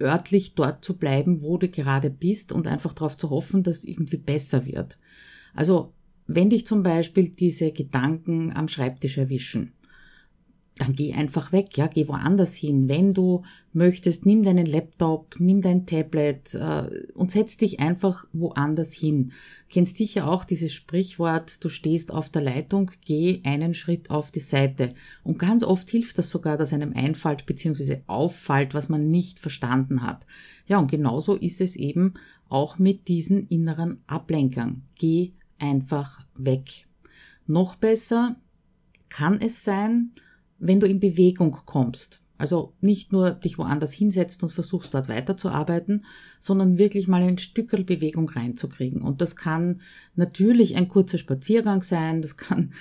örtlich 0.00 0.54
dort 0.54 0.84
zu 0.84 0.96
bleiben, 0.96 1.42
wo 1.42 1.58
du 1.58 1.68
gerade 1.68 2.10
bist 2.10 2.52
und 2.52 2.66
einfach 2.66 2.92
darauf 2.92 3.16
zu 3.16 3.30
hoffen, 3.30 3.62
dass 3.62 3.78
es 3.78 3.84
irgendwie 3.84 4.16
besser 4.16 4.66
wird. 4.66 4.98
Also, 5.54 5.92
wenn 6.26 6.50
dich 6.50 6.66
zum 6.66 6.82
Beispiel 6.82 7.28
diese 7.28 7.72
Gedanken 7.72 8.52
am 8.52 8.68
Schreibtisch 8.68 9.18
erwischen, 9.18 9.72
dann 10.78 10.94
geh 10.94 11.12
einfach 11.12 11.52
weg, 11.52 11.76
ja, 11.76 11.86
geh 11.86 12.08
woanders 12.08 12.54
hin. 12.54 12.88
Wenn 12.88 13.12
du 13.12 13.42
möchtest, 13.72 14.24
nimm 14.24 14.42
deinen 14.42 14.64
Laptop, 14.64 15.36
nimm 15.38 15.60
dein 15.60 15.86
Tablet 15.86 16.54
äh, 16.54 17.12
und 17.14 17.30
setz 17.30 17.58
dich 17.58 17.80
einfach 17.80 18.26
woanders 18.32 18.92
hin. 18.92 19.32
Kennst 19.68 19.98
sicher 19.98 20.28
auch 20.28 20.44
dieses 20.44 20.72
Sprichwort, 20.72 21.62
du 21.62 21.68
stehst 21.68 22.10
auf 22.10 22.30
der 22.30 22.42
Leitung, 22.42 22.90
geh 23.04 23.42
einen 23.44 23.74
Schritt 23.74 24.10
auf 24.10 24.30
die 24.30 24.40
Seite. 24.40 24.88
Und 25.22 25.38
ganz 25.38 25.62
oft 25.62 25.90
hilft 25.90 26.16
das 26.16 26.30
sogar, 26.30 26.56
dass 26.56 26.72
einem 26.72 26.94
einfällt 26.94 27.44
bzw. 27.44 28.00
auffällt, 28.06 28.72
was 28.72 28.88
man 28.88 29.04
nicht 29.04 29.40
verstanden 29.40 30.02
hat. 30.02 30.26
Ja, 30.66 30.78
und 30.78 30.90
genauso 30.90 31.36
ist 31.36 31.60
es 31.60 31.76
eben 31.76 32.14
auch 32.48 32.78
mit 32.78 33.08
diesen 33.08 33.46
inneren 33.48 34.02
Ablenkern. 34.06 34.82
Geh 34.98 35.32
einfach 35.58 36.24
weg. 36.34 36.86
Noch 37.46 37.76
besser 37.76 38.36
kann 39.08 39.38
es 39.40 39.64
sein, 39.64 40.12
wenn 40.62 40.80
du 40.80 40.86
in 40.86 41.00
Bewegung 41.00 41.52
kommst. 41.66 42.20
Also 42.38 42.72
nicht 42.80 43.12
nur 43.12 43.30
dich 43.30 43.56
woanders 43.56 43.92
hinsetzt 43.92 44.42
und 44.42 44.50
versuchst 44.50 44.94
dort 44.94 45.08
weiterzuarbeiten, 45.08 46.04
sondern 46.40 46.76
wirklich 46.76 47.06
mal 47.06 47.22
ein 47.22 47.38
Stückel 47.38 47.84
Bewegung 47.84 48.28
reinzukriegen. 48.28 49.00
Und 49.00 49.20
das 49.20 49.36
kann 49.36 49.80
natürlich 50.16 50.74
ein 50.74 50.88
kurzer 50.88 51.18
Spaziergang 51.18 51.82
sein, 51.82 52.20
das 52.20 52.36
kann, 52.36 52.72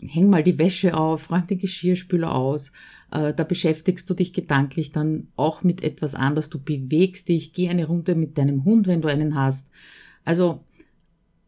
häng 0.00 0.30
mal 0.30 0.42
die 0.42 0.58
Wäsche 0.58 0.96
auf, 0.96 1.30
räum 1.30 1.46
den 1.46 1.58
Geschirrspüler 1.58 2.34
aus, 2.34 2.72
äh, 3.10 3.34
da 3.34 3.44
beschäftigst 3.44 4.08
du 4.08 4.14
dich 4.14 4.32
gedanklich 4.32 4.92
dann 4.92 5.28
auch 5.36 5.62
mit 5.62 5.84
etwas 5.84 6.14
anderes, 6.14 6.48
du 6.48 6.58
bewegst 6.58 7.28
dich, 7.28 7.52
geh 7.52 7.68
eine 7.68 7.88
Runde 7.88 8.14
mit 8.14 8.38
deinem 8.38 8.64
Hund, 8.64 8.86
wenn 8.86 9.02
du 9.02 9.08
einen 9.08 9.34
hast. 9.34 9.68
Also 10.24 10.64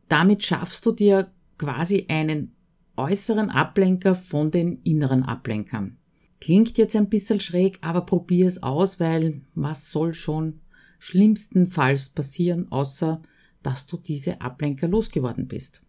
damit 0.08 0.42
schaffst 0.42 0.84
du 0.84 0.92
dir 0.92 1.30
quasi 1.56 2.04
einen 2.10 2.57
äußeren 2.98 3.50
Ablenker 3.50 4.14
von 4.14 4.50
den 4.50 4.82
inneren 4.82 5.22
Ablenkern. 5.22 5.96
Klingt 6.40 6.78
jetzt 6.78 6.94
ein 6.96 7.08
bisschen 7.08 7.40
schräg, 7.40 7.78
aber 7.80 8.02
probier 8.02 8.46
es 8.46 8.62
aus, 8.62 9.00
weil 9.00 9.42
was 9.54 9.90
soll 9.90 10.14
schon 10.14 10.60
schlimmstenfalls 10.98 12.10
passieren, 12.10 12.70
außer 12.70 13.22
dass 13.62 13.86
du 13.86 13.96
diese 13.96 14.40
Ablenker 14.40 14.88
losgeworden 14.88 15.48
bist. 15.48 15.82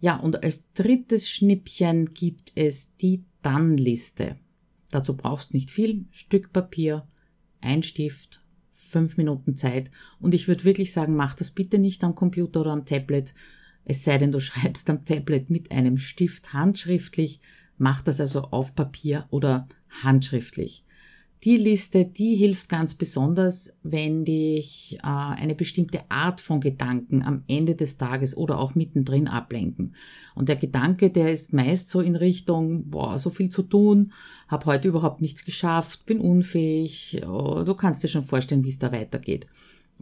Ja, 0.00 0.16
und 0.16 0.42
als 0.42 0.70
drittes 0.74 1.30
Schnippchen 1.30 2.12
gibt 2.12 2.52
es 2.54 2.94
die 2.96 3.24
Dann-Liste. 3.42 4.36
Dazu 4.90 5.16
brauchst 5.16 5.54
nicht 5.54 5.70
viel, 5.70 6.06
Stück 6.10 6.52
Papier, 6.52 7.06
ein 7.60 7.82
Stift, 7.82 8.42
fünf 8.70 9.16
Minuten 9.16 9.56
Zeit. 9.56 9.90
Und 10.20 10.34
ich 10.34 10.46
würde 10.46 10.64
wirklich 10.64 10.92
sagen, 10.92 11.16
mach 11.16 11.34
das 11.34 11.50
bitte 11.50 11.78
nicht 11.78 12.04
am 12.04 12.14
Computer 12.14 12.60
oder 12.60 12.72
am 12.72 12.86
Tablet, 12.86 13.34
es 13.84 14.04
sei 14.04 14.18
denn, 14.18 14.32
du 14.32 14.40
schreibst 14.40 14.88
am 14.90 15.04
Tablet 15.04 15.50
mit 15.50 15.70
einem 15.70 15.98
Stift 15.98 16.52
handschriftlich, 16.52 17.40
mach 17.78 18.02
das 18.02 18.20
also 18.20 18.42
auf 18.42 18.74
Papier 18.74 19.26
oder 19.30 19.68
handschriftlich. 20.02 20.84
Die 21.44 21.58
Liste, 21.58 22.06
die 22.06 22.36
hilft 22.36 22.70
ganz 22.70 22.94
besonders, 22.94 23.70
wenn 23.82 24.24
dich 24.24 24.98
äh, 25.02 25.06
eine 25.06 25.54
bestimmte 25.54 26.00
Art 26.08 26.40
von 26.40 26.60
Gedanken 26.60 27.22
am 27.22 27.44
Ende 27.48 27.74
des 27.74 27.98
Tages 27.98 28.34
oder 28.34 28.58
auch 28.58 28.74
mittendrin 28.74 29.28
ablenken. 29.28 29.94
Und 30.34 30.48
der 30.48 30.56
Gedanke, 30.56 31.10
der 31.10 31.30
ist 31.30 31.52
meist 31.52 31.90
so 31.90 32.00
in 32.00 32.16
Richtung, 32.16 32.88
boah, 32.88 33.18
so 33.18 33.28
viel 33.28 33.50
zu 33.50 33.62
tun, 33.62 34.12
habe 34.48 34.64
heute 34.64 34.88
überhaupt 34.88 35.20
nichts 35.20 35.44
geschafft, 35.44 36.06
bin 36.06 36.18
unfähig, 36.18 37.20
oh, 37.28 37.62
du 37.62 37.74
kannst 37.74 38.02
dir 38.02 38.08
schon 38.08 38.22
vorstellen, 38.22 38.64
wie 38.64 38.70
es 38.70 38.78
da 38.78 38.90
weitergeht. 38.90 39.46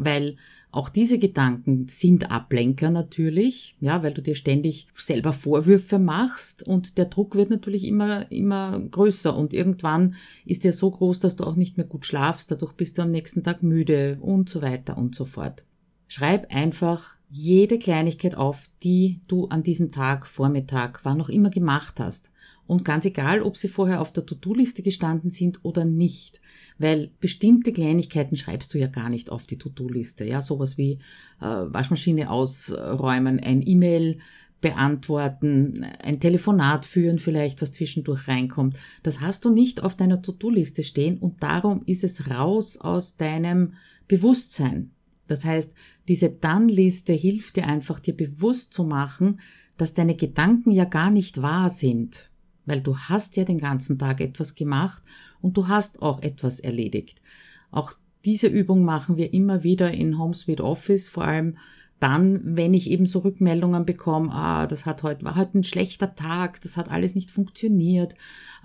Weil 0.04 0.36
auch 0.72 0.88
diese 0.88 1.18
Gedanken 1.18 1.86
sind 1.88 2.30
Ablenker 2.30 2.90
natürlich, 2.90 3.76
ja, 3.80 4.02
weil 4.02 4.14
du 4.14 4.22
dir 4.22 4.34
ständig 4.34 4.88
selber 4.94 5.34
Vorwürfe 5.34 5.98
machst 5.98 6.66
und 6.66 6.96
der 6.96 7.04
Druck 7.04 7.34
wird 7.34 7.50
natürlich 7.50 7.84
immer, 7.84 8.32
immer 8.32 8.80
größer 8.80 9.36
und 9.36 9.52
irgendwann 9.52 10.14
ist 10.46 10.64
der 10.64 10.72
so 10.72 10.90
groß, 10.90 11.20
dass 11.20 11.36
du 11.36 11.44
auch 11.44 11.56
nicht 11.56 11.76
mehr 11.76 11.86
gut 11.86 12.06
schlafst, 12.06 12.50
dadurch 12.50 12.72
bist 12.72 12.96
du 12.96 13.02
am 13.02 13.10
nächsten 13.10 13.42
Tag 13.42 13.62
müde 13.62 14.16
und 14.22 14.48
so 14.48 14.62
weiter 14.62 14.96
und 14.96 15.14
so 15.14 15.26
fort. 15.26 15.64
Schreib 16.08 16.54
einfach 16.54 17.16
jede 17.28 17.78
Kleinigkeit 17.78 18.34
auf, 18.34 18.68
die 18.82 19.18
du 19.28 19.48
an 19.48 19.62
diesem 19.62 19.92
Tag, 19.92 20.26
Vormittag, 20.26 21.00
wann 21.04 21.20
auch 21.20 21.28
immer 21.28 21.50
gemacht 21.50 22.00
hast. 22.00 22.30
Und 22.66 22.84
ganz 22.84 23.04
egal, 23.04 23.42
ob 23.42 23.56
sie 23.56 23.68
vorher 23.68 24.00
auf 24.00 24.12
der 24.12 24.24
To-Do-Liste 24.24 24.82
gestanden 24.82 25.30
sind 25.30 25.64
oder 25.64 25.84
nicht. 25.84 26.40
Weil 26.78 27.10
bestimmte 27.20 27.72
Kleinigkeiten 27.72 28.36
schreibst 28.36 28.72
du 28.72 28.78
ja 28.78 28.86
gar 28.86 29.08
nicht 29.08 29.30
auf 29.30 29.46
die 29.46 29.58
To-Do-Liste. 29.58 30.24
Ja, 30.24 30.42
sowas 30.42 30.78
wie 30.78 30.98
äh, 31.40 31.44
Waschmaschine 31.44 32.30
ausräumen, 32.30 33.40
ein 33.40 33.66
E-Mail 33.66 34.18
beantworten, 34.60 35.84
ein 36.02 36.20
Telefonat 36.20 36.86
führen 36.86 37.18
vielleicht, 37.18 37.60
was 37.60 37.72
zwischendurch 37.72 38.28
reinkommt. 38.28 38.76
Das 39.02 39.20
hast 39.20 39.44
du 39.44 39.50
nicht 39.50 39.82
auf 39.82 39.96
deiner 39.96 40.22
To-Do-Liste 40.22 40.84
stehen 40.84 41.18
und 41.18 41.42
darum 41.42 41.82
ist 41.84 42.04
es 42.04 42.30
raus 42.30 42.78
aus 42.78 43.16
deinem 43.16 43.74
Bewusstsein. 44.08 44.92
Das 45.26 45.44
heißt, 45.44 45.74
diese 46.08 46.30
Dann-Liste 46.30 47.12
hilft 47.12 47.56
dir 47.56 47.66
einfach, 47.66 48.00
dir 48.00 48.16
bewusst 48.16 48.72
zu 48.72 48.84
machen, 48.84 49.40
dass 49.76 49.94
deine 49.94 50.14
Gedanken 50.14 50.70
ja 50.70 50.84
gar 50.84 51.10
nicht 51.10 51.42
wahr 51.42 51.68
sind 51.68 52.31
weil 52.66 52.80
du 52.80 52.96
hast 52.96 53.36
ja 53.36 53.44
den 53.44 53.58
ganzen 53.58 53.98
Tag 53.98 54.20
etwas 54.20 54.54
gemacht 54.54 55.02
und 55.40 55.56
du 55.56 55.68
hast 55.68 56.02
auch 56.02 56.22
etwas 56.22 56.60
erledigt. 56.60 57.20
Auch 57.70 57.92
diese 58.24 58.46
Übung 58.46 58.84
machen 58.84 59.16
wir 59.16 59.32
immer 59.32 59.64
wieder 59.64 59.92
in 59.92 60.18
HomeSuite 60.18 60.64
Office, 60.64 61.08
vor 61.08 61.24
allem 61.24 61.56
dann, 61.98 62.56
wenn 62.56 62.74
ich 62.74 62.90
eben 62.90 63.06
so 63.06 63.20
Rückmeldungen 63.20 63.86
bekomme, 63.86 64.32
ah, 64.32 64.66
das 64.66 64.86
hat 64.86 65.04
heute, 65.04 65.24
war 65.24 65.36
heute 65.36 65.58
ein 65.58 65.64
schlechter 65.64 66.16
Tag, 66.16 66.60
das 66.62 66.76
hat 66.76 66.90
alles 66.90 67.14
nicht 67.14 67.30
funktioniert, 67.30 68.16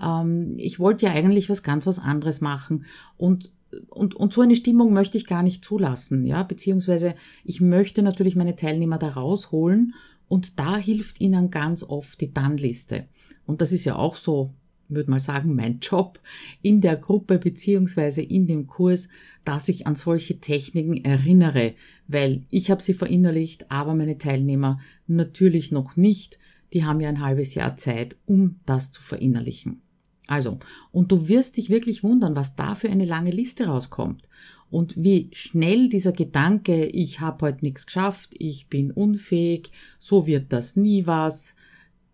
ähm, 0.03 0.53
ich 0.57 0.79
wollte 0.79 1.05
ja 1.05 1.11
eigentlich 1.11 1.49
was 1.49 1.61
ganz 1.61 1.85
was 1.85 1.99
anderes 1.99 2.41
machen 2.41 2.85
und 3.17 3.51
und, 3.89 4.15
und 4.15 4.31
so 4.31 4.39
eine 4.39 4.55
Stimmung 4.55 4.93
möchte 4.93 5.17
ich 5.17 5.27
gar 5.27 5.43
nicht 5.43 5.63
zulassen, 5.63 6.25
ja, 6.25 6.41
beziehungsweise 6.43 7.15
ich 7.43 7.59
möchte 7.59 8.01
natürlich 8.01 8.37
meine 8.37 8.55
Teilnehmer 8.55 8.97
da 8.97 9.09
rausholen 9.09 9.93
und 10.29 10.57
da 10.57 10.77
hilft 10.77 11.19
ihnen 11.19 11.51
ganz 11.51 11.83
oft 11.83 12.21
die 12.21 12.33
Dann-Liste. 12.33 13.07
Und 13.47 13.61
das 13.61 13.71
ist 13.71 13.85
ja 13.85 13.95
auch 13.95 14.15
so, 14.15 14.53
würde 14.89 15.09
mal 15.09 15.19
sagen, 15.19 15.55
mein 15.55 15.79
Job 15.79 16.19
in 16.61 16.81
der 16.81 16.95
Gruppe 16.95 17.39
beziehungsweise 17.39 18.21
in 18.21 18.47
dem 18.47 18.67
Kurs, 18.67 19.07
dass 19.43 19.67
ich 19.69 19.87
an 19.87 19.95
solche 19.95 20.39
Techniken 20.39 21.03
erinnere, 21.03 21.73
weil 22.07 22.43
ich 22.49 22.69
habe 22.69 22.83
sie 22.83 22.93
verinnerlicht, 22.93 23.71
aber 23.71 23.95
meine 23.95 24.17
Teilnehmer 24.17 24.79
natürlich 25.07 25.71
noch 25.71 25.95
nicht. 25.95 26.37
Die 26.73 26.85
haben 26.85 26.99
ja 26.99 27.09
ein 27.09 27.21
halbes 27.21 27.55
Jahr 27.55 27.77
Zeit, 27.77 28.17
um 28.25 28.59
das 28.65 28.91
zu 28.91 29.01
verinnerlichen. 29.01 29.81
Also, 30.27 30.59
und 30.91 31.11
du 31.11 31.29
wirst 31.29 31.55
dich 31.55 31.69
wirklich 31.69 32.03
wundern, 32.03 32.35
was 32.35 32.55
da 32.55 32.75
für 32.75 32.89
eine 32.89 33.05
lange 33.05 33.31
Liste 33.31 33.67
rauskommt 33.67 34.27
und 34.69 35.01
wie 35.01 35.29
schnell 35.31 35.87
dieser 35.87 36.11
Gedanke, 36.11 36.85
ich 36.85 37.21
habe 37.21 37.45
heute 37.45 37.63
nichts 37.63 37.85
geschafft, 37.85 38.35
ich 38.37 38.67
bin 38.67 38.91
unfähig, 38.91 39.71
so 39.99 40.27
wird 40.27 40.51
das 40.51 40.75
nie 40.75 41.07
was, 41.07 41.55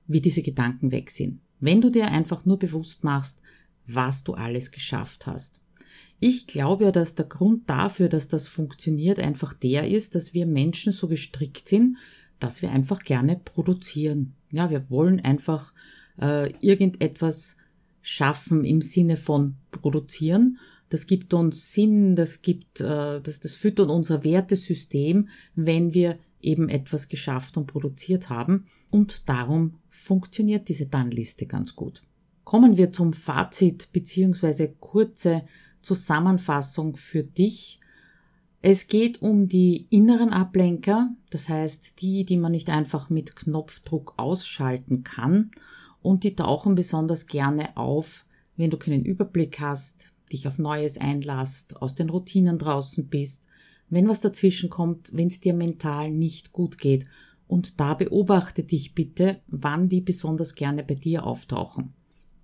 wie 0.07 0.21
diese 0.21 0.41
Gedanken 0.41 0.91
weg 0.91 1.09
sind. 1.09 1.39
Wenn 1.59 1.81
du 1.81 1.89
dir 1.89 2.07
einfach 2.07 2.45
nur 2.45 2.59
bewusst 2.59 3.03
machst, 3.03 3.39
was 3.87 4.23
du 4.23 4.33
alles 4.33 4.71
geschafft 4.71 5.27
hast. 5.27 5.59
Ich 6.19 6.47
glaube 6.47 6.85
ja, 6.85 6.91
dass 6.91 7.15
der 7.15 7.25
Grund 7.25 7.69
dafür, 7.69 8.07
dass 8.07 8.27
das 8.27 8.47
funktioniert, 8.47 9.19
einfach 9.19 9.53
der 9.53 9.89
ist, 9.89 10.15
dass 10.15 10.33
wir 10.33 10.45
Menschen 10.45 10.93
so 10.93 11.07
gestrickt 11.07 11.67
sind, 11.67 11.97
dass 12.39 12.61
wir 12.61 12.71
einfach 12.71 13.03
gerne 13.03 13.39
produzieren. 13.43 14.33
Ja, 14.51 14.69
wir 14.69 14.89
wollen 14.89 15.19
einfach 15.19 15.73
äh, 16.21 16.51
irgendetwas 16.59 17.57
schaffen 18.01 18.65
im 18.65 18.81
Sinne 18.81 19.17
von 19.17 19.55
produzieren. 19.71 20.59
Das 20.89 21.07
gibt 21.07 21.33
uns 21.33 21.73
Sinn, 21.73 22.15
das 22.15 22.41
gibt, 22.41 22.79
äh, 22.81 23.19
das, 23.21 23.39
das 23.39 23.55
füttert 23.55 23.89
unser 23.89 24.23
Wertesystem, 24.23 25.29
wenn 25.55 25.93
wir 25.93 26.19
eben 26.43 26.69
etwas 26.69 27.08
geschafft 27.08 27.58
und 27.58 27.67
produziert 27.67 28.29
haben 28.29 28.65
und 28.89 29.29
darum 29.29 29.79
funktioniert 29.89 30.69
diese 30.69 30.86
Dann-Liste 30.86 31.45
ganz 31.45 31.75
gut. 31.75 32.03
Kommen 32.43 32.77
wir 32.77 32.91
zum 32.91 33.13
Fazit 33.13 33.89
bzw. 33.91 34.69
kurze 34.79 35.43
Zusammenfassung 35.82 36.95
für 36.95 37.23
dich. 37.23 37.79
Es 38.62 38.88
geht 38.88 39.21
um 39.21 39.47
die 39.47 39.88
inneren 39.89 40.29
Ablenker, 40.29 41.13
das 41.29 41.49
heißt 41.49 42.01
die, 42.01 42.25
die 42.25 42.38
man 42.38 42.51
nicht 42.51 42.69
einfach 42.69 43.10
mit 43.10 43.36
Knopfdruck 43.36 44.13
ausschalten 44.17 45.03
kann 45.03 45.51
und 46.01 46.23
die 46.23 46.36
tauchen 46.36 46.75
besonders 46.75 47.27
gerne 47.27 47.75
auf, 47.75 48.25
wenn 48.56 48.69
du 48.69 48.77
keinen 48.77 49.03
Überblick 49.03 49.60
hast, 49.60 50.13
dich 50.32 50.47
auf 50.47 50.58
Neues 50.58 50.97
einlasst, 50.97 51.82
aus 51.82 51.95
den 51.95 52.10
Routinen 52.10 52.58
draußen 52.58 53.08
bist 53.08 53.43
wenn 53.93 54.08
was 54.08 54.21
dazwischen 54.21 54.69
kommt, 54.69 55.12
wenn 55.13 55.27
es 55.27 55.39
dir 55.39 55.53
mental 55.53 56.12
nicht 56.12 56.51
gut 56.51 56.77
geht. 56.77 57.06
Und 57.47 57.79
da 57.79 57.93
beobachte 57.93 58.63
dich 58.63 58.95
bitte, 58.95 59.41
wann 59.47 59.89
die 59.89 60.01
besonders 60.01 60.56
gerne 60.56 60.84
bei 60.84 60.95
dir 60.95 61.25
auftauchen. 61.25 61.93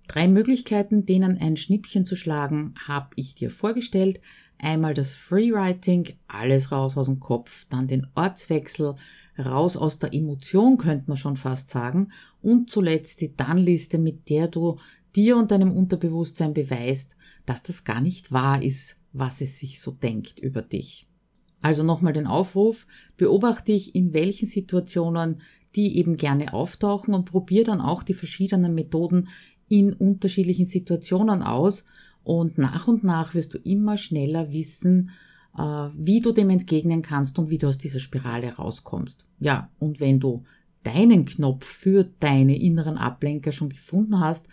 Drei 0.06 0.28
Möglichkeiten, 0.28 1.06
denen 1.06 1.38
ein 1.38 1.56
Schnippchen 1.56 2.04
zu 2.04 2.16
schlagen, 2.16 2.74
habe 2.86 3.10
ich 3.16 3.34
dir 3.34 3.50
vorgestellt. 3.50 4.20
Einmal 4.58 4.92
das 4.92 5.12
Freewriting, 5.12 6.14
alles 6.26 6.70
raus 6.70 6.96
aus 6.96 7.06
dem 7.06 7.20
Kopf, 7.20 7.66
dann 7.70 7.88
den 7.88 8.06
Ortswechsel, 8.14 8.96
raus 9.38 9.76
aus 9.76 9.98
der 9.98 10.12
Emotion, 10.12 10.76
könnte 10.78 11.04
man 11.08 11.16
schon 11.16 11.36
fast 11.36 11.70
sagen, 11.70 12.08
und 12.42 12.70
zuletzt 12.70 13.20
die 13.20 13.34
Dann-Liste, 13.34 13.98
mit 13.98 14.28
der 14.28 14.48
du 14.48 14.78
dir 15.16 15.36
und 15.36 15.50
deinem 15.50 15.72
Unterbewusstsein 15.76 16.54
beweist, 16.54 17.16
dass 17.46 17.62
das 17.62 17.84
gar 17.84 18.00
nicht 18.00 18.32
wahr 18.32 18.62
ist, 18.62 18.96
was 19.12 19.40
es 19.40 19.58
sich 19.58 19.80
so 19.80 19.92
denkt 19.92 20.38
über 20.40 20.62
dich. 20.62 21.09
Also 21.60 21.82
nochmal 21.82 22.12
den 22.12 22.26
Aufruf, 22.26 22.86
beobachte 23.16 23.72
dich 23.72 23.94
in 23.94 24.12
welchen 24.12 24.46
Situationen 24.46 25.40
die 25.74 25.98
eben 25.98 26.16
gerne 26.16 26.52
auftauchen 26.52 27.14
und 27.14 27.26
probiere 27.26 27.66
dann 27.66 27.80
auch 27.80 28.02
die 28.02 28.14
verschiedenen 28.14 28.74
Methoden 28.74 29.28
in 29.68 29.92
unterschiedlichen 29.92 30.66
Situationen 30.66 31.42
aus 31.42 31.84
und 32.24 32.58
nach 32.58 32.88
und 32.88 33.04
nach 33.04 33.34
wirst 33.34 33.54
du 33.54 33.58
immer 33.58 33.96
schneller 33.96 34.50
wissen, 34.52 35.10
äh, 35.56 35.88
wie 35.96 36.20
du 36.20 36.32
dem 36.32 36.50
entgegnen 36.50 37.02
kannst 37.02 37.38
und 37.38 37.50
wie 37.50 37.58
du 37.58 37.68
aus 37.68 37.78
dieser 37.78 38.00
Spirale 38.00 38.54
rauskommst. 38.54 39.26
Ja, 39.38 39.70
und 39.78 40.00
wenn 40.00 40.18
du 40.18 40.42
deinen 40.82 41.24
Knopf 41.24 41.64
für 41.64 42.10
deine 42.20 42.60
inneren 42.60 42.98
Ablenker 42.98 43.52
schon 43.52 43.68
gefunden 43.68 44.18
hast, 44.18 44.46